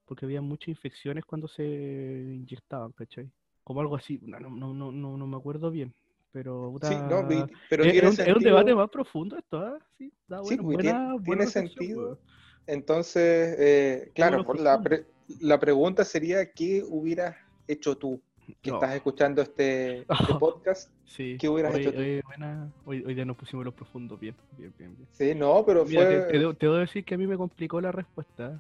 porque 0.07 0.25
había 0.25 0.41
muchas 0.41 0.69
infecciones 0.69 1.25
cuando 1.25 1.49
se 1.49 1.65
inyectaban, 1.65 2.93
¿cachai? 2.93 3.31
Como 3.65 3.81
algo 3.81 3.97
así, 3.97 4.19
no, 4.23 4.39
no, 4.51 4.73
no, 4.75 4.91
no, 4.93 5.17
no 5.17 5.27
me 5.27 5.37
acuerdo 5.37 5.71
bien, 5.71 5.95
pero 6.39 6.73
Sí, 6.83 6.95
no, 6.95 7.27
puta, 7.27 7.49
pero 7.69 7.83
es, 7.85 7.93
tiene 7.93 7.99
es 7.99 8.03
un, 8.05 8.09
es 8.11 8.19
un 8.19 8.25
sentido. 8.25 8.51
debate 8.51 8.75
más 8.77 8.89
profundo 8.91 9.37
esto, 9.37 9.59
¿ah? 9.59 9.77
Sí, 9.99 10.13
da 10.29 10.39
Sí, 10.45 10.45
buena, 10.57 10.63
porque 10.63 10.77
buena, 10.77 10.81
tiene, 10.83 11.05
buena 11.09 11.25
tiene 11.25 11.47
sentido. 11.47 12.19
Entonces, 12.65 13.57
eh, 13.59 14.13
claro, 14.15 14.45
por 14.45 14.61
la, 14.61 14.81
profundo. 14.81 14.89
pre- 14.89 15.07
la 15.41 15.59
pregunta 15.59 16.05
sería, 16.05 16.53
¿qué 16.53 16.85
hubieras 16.87 17.35
hecho 17.67 17.97
tú 17.97 18.23
que 18.63 18.71
No. 18.71 18.77
estás 18.77 18.95
escuchando 18.95 19.43
este, 19.43 20.01
este 20.03 20.09
podcast? 20.39 20.93
Sí, 21.05 21.37
¿Qué 21.41 21.49
hubieras 21.49 21.75
hoy, 21.75 21.81
hecho 21.81 21.93
tú? 21.93 21.99
hoy, 21.99 22.21
buena- 22.25 22.73
hoy, 22.85 23.05
hoy 23.05 23.15
ya 23.17 23.25
nos 23.25 23.37
pusimos 23.37 23.65
los 23.65 23.75
profundos, 23.75 24.21
bien, 24.21 24.37
bien, 24.57 24.73
bien, 24.79 24.95
bien. 24.95 25.09
Sí, 25.11 25.35
no, 25.35 25.65
pero 25.67 25.85
Mira, 25.85 26.09
te, 26.09 26.21
fue... 26.21 26.27
te 26.33 26.39
debo, 26.39 26.55
te 26.55 26.67
debo 26.67 26.77
decir 26.77 27.05
que 27.05 27.15
a 27.15 27.19
mí 27.19 27.27
me 27.27 27.37
complicó 27.37 27.81
la 27.81 27.91
respuesta. 27.91 28.53
¿eh? 28.55 28.59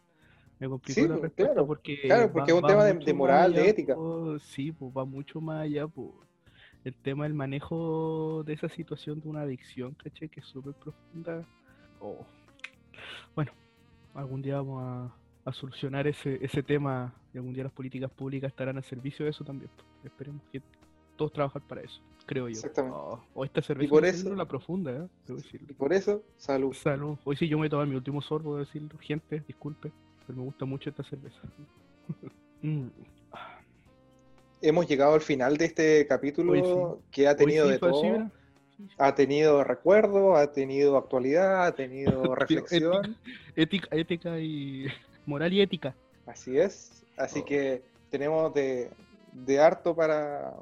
Me 0.59 0.69
complicó 0.69 1.01
Sí, 1.03 1.07
la 1.07 1.15
pues, 1.15 1.23
respuesta 1.23 1.53
claro, 1.55 1.67
porque, 1.69 1.97
claro, 2.03 2.33
porque 2.33 2.51
va- 2.53 2.59
es 2.59 2.63
un 2.65 2.69
tema 2.69 2.85
de- 2.85 2.95
de 2.95 3.15
moral, 3.15 3.55
de 3.55 3.69
ética. 3.69 3.97
sí, 4.41 4.73
pues 4.73 4.91
va 4.97 5.05
mucho 5.05 5.41
más 5.41 5.63
allá, 5.63 5.87
pues. 5.87 6.09
El 6.85 6.95
tema 6.95 7.25
del 7.25 7.35
manejo 7.35 8.43
de 8.47 8.53
esa 8.55 8.69
situación 8.69 9.21
de 9.21 9.29
una 9.29 9.43
adicción, 9.43 9.95
¿cachai? 10.03 10.29
Que 10.29 10.41
es 10.41 10.47
súper 10.47 10.75
profunda. 10.75 11.45
Oh. 12.01 12.25
Bueno, 13.35 13.53
algún 14.15 14.41
día 14.43 14.57
vamos 14.57 14.83
a, 14.85 15.15
a 15.49 15.53
solucionar 15.53 16.07
ese, 16.07 16.39
ese 16.45 16.63
tema 16.63 17.13
y 17.35 17.39
algún 17.39 17.53
día 17.53 17.65
las 17.65 17.73
políticas 17.73 18.11
públicas 18.11 18.49
estarán 18.51 18.77
al 18.77 18.85
servicio 18.85 19.25
de 19.25 19.33
eso 19.33 19.45
también. 19.45 19.71
Esperemos 20.05 20.43
que 20.53 20.63
todos 21.17 21.33
trabajar 21.33 21.61
para 21.63 21.81
eso, 21.83 22.01
creo 22.27 22.45
yo. 22.49 22.53
Exactamente. 22.53 22.97
Oh, 22.97 23.21
oh, 23.35 23.45
esta 23.45 23.61
cerveza 23.61 23.91
por 23.91 24.03
me 24.03 24.09
está 24.09 24.21
eso- 24.29 24.35
la 24.37 24.47
profunda, 24.47 24.93
¿eh? 24.93 25.09
Debo 25.27 25.39
decirlo. 25.41 25.67
Y 25.71 25.75
por 25.75 25.93
eso, 25.93 26.23
salud. 26.37 26.73
Salud. 26.73 27.19
Hoy 27.25 27.35
sí 27.37 27.49
yo 27.49 27.59
me 27.59 27.67
he 27.67 27.71
tomado 27.71 27.89
mi 27.89 27.97
último 27.97 28.23
sorbo, 28.23 28.55
de 28.55 28.61
decirlo. 28.61 28.91
Gente, 29.01 29.43
disculpe, 29.47 29.91
pero 30.27 30.39
me 30.39 30.45
gusta 30.45 30.65
mucho 30.65 30.91
esta 30.91 31.03
cerveza. 31.03 31.41
Mm. 32.61 32.89
Hemos 34.61 34.89
llegado 34.89 35.15
al 35.15 35.21
final 35.21 35.57
de 35.57 35.67
este 35.67 36.07
capítulo 36.07 36.53
Hoy 36.53 36.63
sí. 36.65 37.05
que 37.13 37.29
ha 37.29 37.37
tenido 37.37 37.65
Hoy 37.67 37.69
sí 37.69 37.73
de 37.75 37.79
todo. 37.79 38.31
Ha 38.99 39.15
tenido 39.15 39.65
recuerdo, 39.65 40.37
ha 40.37 40.53
tenido 40.53 40.97
actualidad, 40.97 41.67
ha 41.67 41.73
tenido 41.75 42.35
reflexión. 42.35 43.17
Ética, 43.57 43.89
ética 43.91 44.39
y 44.39 44.87
moral 45.27 45.53
y 45.53 45.61
ética. 45.61 45.95
Así 46.27 46.59
es. 46.59 47.05
Así 47.17 47.41
Oh. 47.41 47.45
que 47.45 47.83
tenemos 48.11 48.55
de, 48.55 48.91
de 49.33 49.61
harto 49.61 49.95
para, 49.95 50.55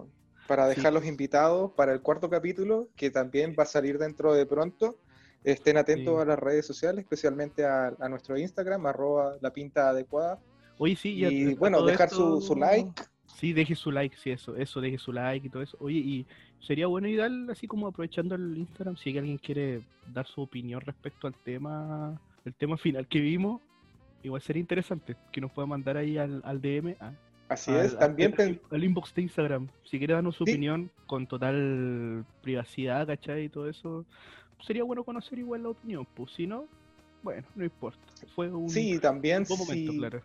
para 0.46 0.68
Sí. 0.70 0.76
dejar 0.76 0.92
los 0.92 1.04
invitados 1.06 1.72
para 1.72 1.92
el 1.92 2.00
cuarto 2.00 2.28
capítulo, 2.30 2.88
que 2.96 3.11
también 3.11 3.54
va 3.59 3.62
a 3.64 3.66
salir 3.66 3.98
dentro 3.98 4.32
de 4.35 4.46
pronto. 4.46 4.96
Estén 5.44 5.76
atentos 5.76 6.16
Sí. 6.16 6.22
a 6.22 6.24
las 6.24 6.38
redes 6.38 6.66
sociales, 6.66 7.02
especialmente 7.04 7.64
a, 7.64 7.94
a 7.98 8.09
nuestro 8.09 8.37
Instagram, 8.38 8.85
arroba 8.87 9.37
la 9.40 9.52
pinta 9.52 9.90
adecuada. 9.90 10.38
Oye, 10.78 10.96
sí, 10.96 11.24
Y 11.24 11.54
bueno, 11.54 11.82
dejar 11.85 12.11
su, 12.11 12.40
su 12.40 12.54
like. 12.56 12.90
Sí, 13.37 13.53
deje 13.53 13.75
su 13.75 13.90
like, 13.92 14.16
sí, 14.16 14.31
eso, 14.31 14.57
eso, 14.57 14.81
deje 14.81 14.96
su 14.96 15.12
like 15.12 15.46
y 15.46 15.51
todo 15.51 15.62
eso. 15.62 15.77
Oye, 15.81 15.99
y 15.99 16.27
sería 16.59 16.87
bueno 16.87 17.07
dar 17.18 17.31
así 17.51 17.66
como 17.66 17.87
aprovechando 17.87 18.35
el 18.35 18.57
Instagram, 18.57 18.96
si 18.96 19.16
alguien 19.16 19.37
quiere 19.37 19.83
dar 20.12 20.27
su 20.27 20.40
opinión 20.40 20.81
respecto 20.81 21.27
al 21.27 21.35
tema, 21.35 22.18
el 22.46 22.55
tema 22.55 22.79
final 22.79 23.07
que 23.07 23.20
vimos, 23.20 23.61
igual 24.22 24.40
sería 24.40 24.61
interesante 24.61 25.16
que 25.31 25.42
nos 25.42 25.53
pueda 25.53 25.66
mandar 25.66 25.99
ahí 25.99 26.16
al, 26.16 26.40
al 26.44 26.61
DM, 26.62 26.96
a- 26.99 27.12
Así 27.51 27.70
al, 27.72 27.85
es. 27.85 27.99
También 27.99 28.35
al- 28.70 28.85
inbox 28.85 29.14
de 29.14 29.22
Instagram. 29.22 29.68
Si 29.85 29.99
quiere 29.99 30.14
darnos 30.14 30.35
su 30.35 30.44
Sí. 30.46 30.53
opinión 30.53 30.90
con 31.07 31.27
total 31.27 32.25
privacidad, 32.42 33.07
¿cachai? 33.07 33.44
Y 33.44 33.49
todo 33.51 33.68
eso, 33.68 34.07
sería 34.66 34.83
bueno 34.83 35.05
conocer 35.05 35.38
igual 35.38 35.62
la 35.62 35.68
opinión. 35.68 36.07
Pues 36.14 36.33
si 36.33 36.46
no, 36.46 36.64
bueno, 37.22 37.46
no 37.55 37.64
importa. 37.64 38.01
Fue 38.35 38.49
un, 38.51 38.70
sí, 38.70 38.99
también 38.99 39.42
un 39.42 39.49
buen 39.49 39.61
momento, 39.61 39.92
si, 39.92 39.99
claro. 39.99 40.22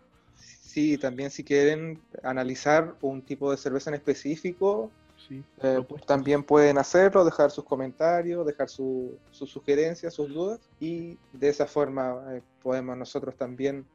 Sí, 0.60 0.98
también 0.98 1.30
si 1.30 1.44
quieren 1.44 2.02
analizar 2.22 2.96
un 3.00 3.24
tipo 3.24 3.50
de 3.50 3.56
cerveza 3.56 3.90
en 3.90 3.94
específico, 3.96 4.92
Sí, 5.14 5.44
Eh, 5.62 5.78
también 6.06 6.42
pueden 6.42 6.78
hacerlo, 6.78 7.24
dejar 7.24 7.50
sus 7.52 7.64
comentarios, 7.64 8.44
dejar 8.44 8.68
su- 8.68 9.20
sus 9.30 9.50
sugerencias, 9.50 10.12
sus 10.14 10.28
dudas 10.28 10.60
y 10.80 11.20
de 11.30 11.48
esa 11.48 11.66
forma 11.66 12.36
eh, 12.36 12.42
podemos 12.60 12.96
nosotros 12.96 13.36
también 13.36 13.86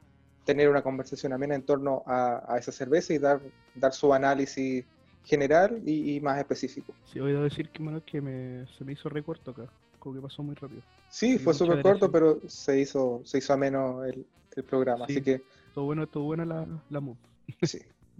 tener 0.44 0.70
una 0.70 0.82
conversación 0.82 1.32
amena 1.34 1.54
en 1.54 1.64
torno 1.66 2.02
a, 2.06 2.42
a 2.54 2.58
esa 2.58 2.72
cerveza 2.72 3.12
y 3.12 3.18
dar, 3.18 3.42
dar 3.74 3.92
su 3.92 4.14
análisis 4.14 4.86
general 5.22 5.82
y, 5.84 6.16
y 6.16 6.20
más 6.20 6.38
específico. 6.38 6.94
Sí, 7.04 7.20
voy 7.20 7.34
a 7.34 7.40
decir 7.40 7.70
que, 7.70 7.82
bueno, 7.82 8.02
que 8.04 8.20
me, 8.20 8.66
se 8.78 8.84
me 8.84 8.92
hizo 8.92 9.08
recorto 9.10 9.50
acá, 9.50 9.70
como 9.98 10.14
que 10.14 10.22
pasó 10.22 10.42
muy 10.42 10.54
rápido. 10.54 10.82
Sí, 11.08 11.38
fue 11.38 11.54
súper 11.54 11.82
corto, 11.82 12.10
pero 12.10 12.40
se 12.48 12.80
hizo, 12.80 13.22
se 13.24 13.38
hizo 13.38 13.52
ameno 13.52 14.04
el, 14.04 14.26
el 14.56 14.64
programa. 14.64 15.06
Sí. 15.06 15.12
Así 15.12 15.22
que 15.22 15.44
Todo 15.78 15.86
bueno, 15.86 16.08
todo 16.08 16.24
buena 16.24 16.44
la, 16.44 16.66
la 16.90 16.98
mood. 16.98 17.14
sí. 17.62 17.78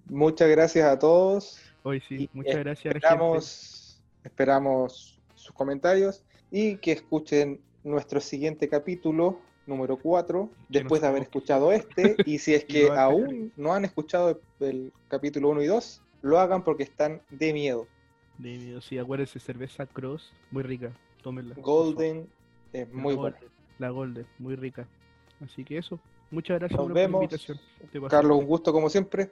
Muchas 0.09 0.49
gracias 0.49 0.87
a 0.87 0.97
todos. 0.97 1.59
Hoy 1.83 2.01
sí, 2.01 2.15
Y 2.15 2.31
muchas 2.33 2.55
gracias 2.59 2.85
la 2.95 3.01
gente. 3.01 3.07
Esperamos, 3.09 4.01
esperamos 4.23 5.21
sus 5.35 5.51
comentarios 5.51 6.23
y 6.53 6.77
que 6.77 6.93
escuchen 6.93 7.61
nuestro 7.83 8.21
siguiente 8.21 8.69
capítulo, 8.69 9.41
número 9.67 9.97
4, 9.97 10.49
Que 10.71 10.79
después 10.79 11.01
no 11.01 11.07
de 11.07 11.09
haber 11.09 11.23
escuchado 11.23 11.73
este. 11.73 12.15
Y 12.27 12.39
si 12.39 12.55
es 12.55 12.65
que 12.65 12.93
aún 12.93 13.53
no 13.57 13.75
han 13.75 13.85
escuchado 13.85 14.41
el 14.61 14.93
capítulo 15.09 15.49
1 15.49 15.63
y 15.63 15.67
2, 15.67 16.03
lo 16.23 16.39
hagan 16.39 16.63
porque 16.63 16.85
están 16.85 17.23
de 17.29 17.53
miedo. 17.53 17.89
De 18.39 18.57
miedo, 18.57 18.81
sí, 18.81 18.99
acuérdense, 18.99 19.41
cerveza 19.41 19.85
Cross, 19.85 20.33
muy 20.53 20.63
rica. 20.63 20.93
Tómenla. 21.25 21.57
Golden 21.57 22.29
es 22.73 22.89
muy 22.93 23.15
La 23.15 23.21
buena. 23.21 23.37
Golden, 23.37 23.51
La 23.81 23.91
Golden, 23.91 24.27
muy 24.39 24.55
rica. 24.55 24.87
Así 25.41 25.65
que 25.65 25.79
eso. 25.79 25.99
Muchas 26.31 26.59
gracias 26.59 26.79
Nos 26.79 26.87
Bruno, 26.89 26.95
por 26.95 27.01
la 27.01 27.07
vemos. 27.07 27.23
invitación. 27.23 27.61
Carlos, 28.09 28.39
un 28.39 28.47
gusto 28.47 28.73
como 28.73 28.91
siempre. 28.91 29.31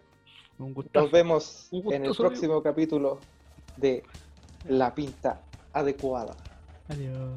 un 0.58 0.72
gustazo. 0.74 1.04
Nos 1.04 1.12
vemos 1.12 1.68
Un 1.70 1.92
en 1.92 2.04
el 2.06 2.14
próximo 2.14 2.62
capítulo 2.62 3.18
de 3.76 4.02
La 4.68 4.94
Pinta 4.94 5.40
Adecuada. 5.72 6.34
Adiós. 6.88 7.30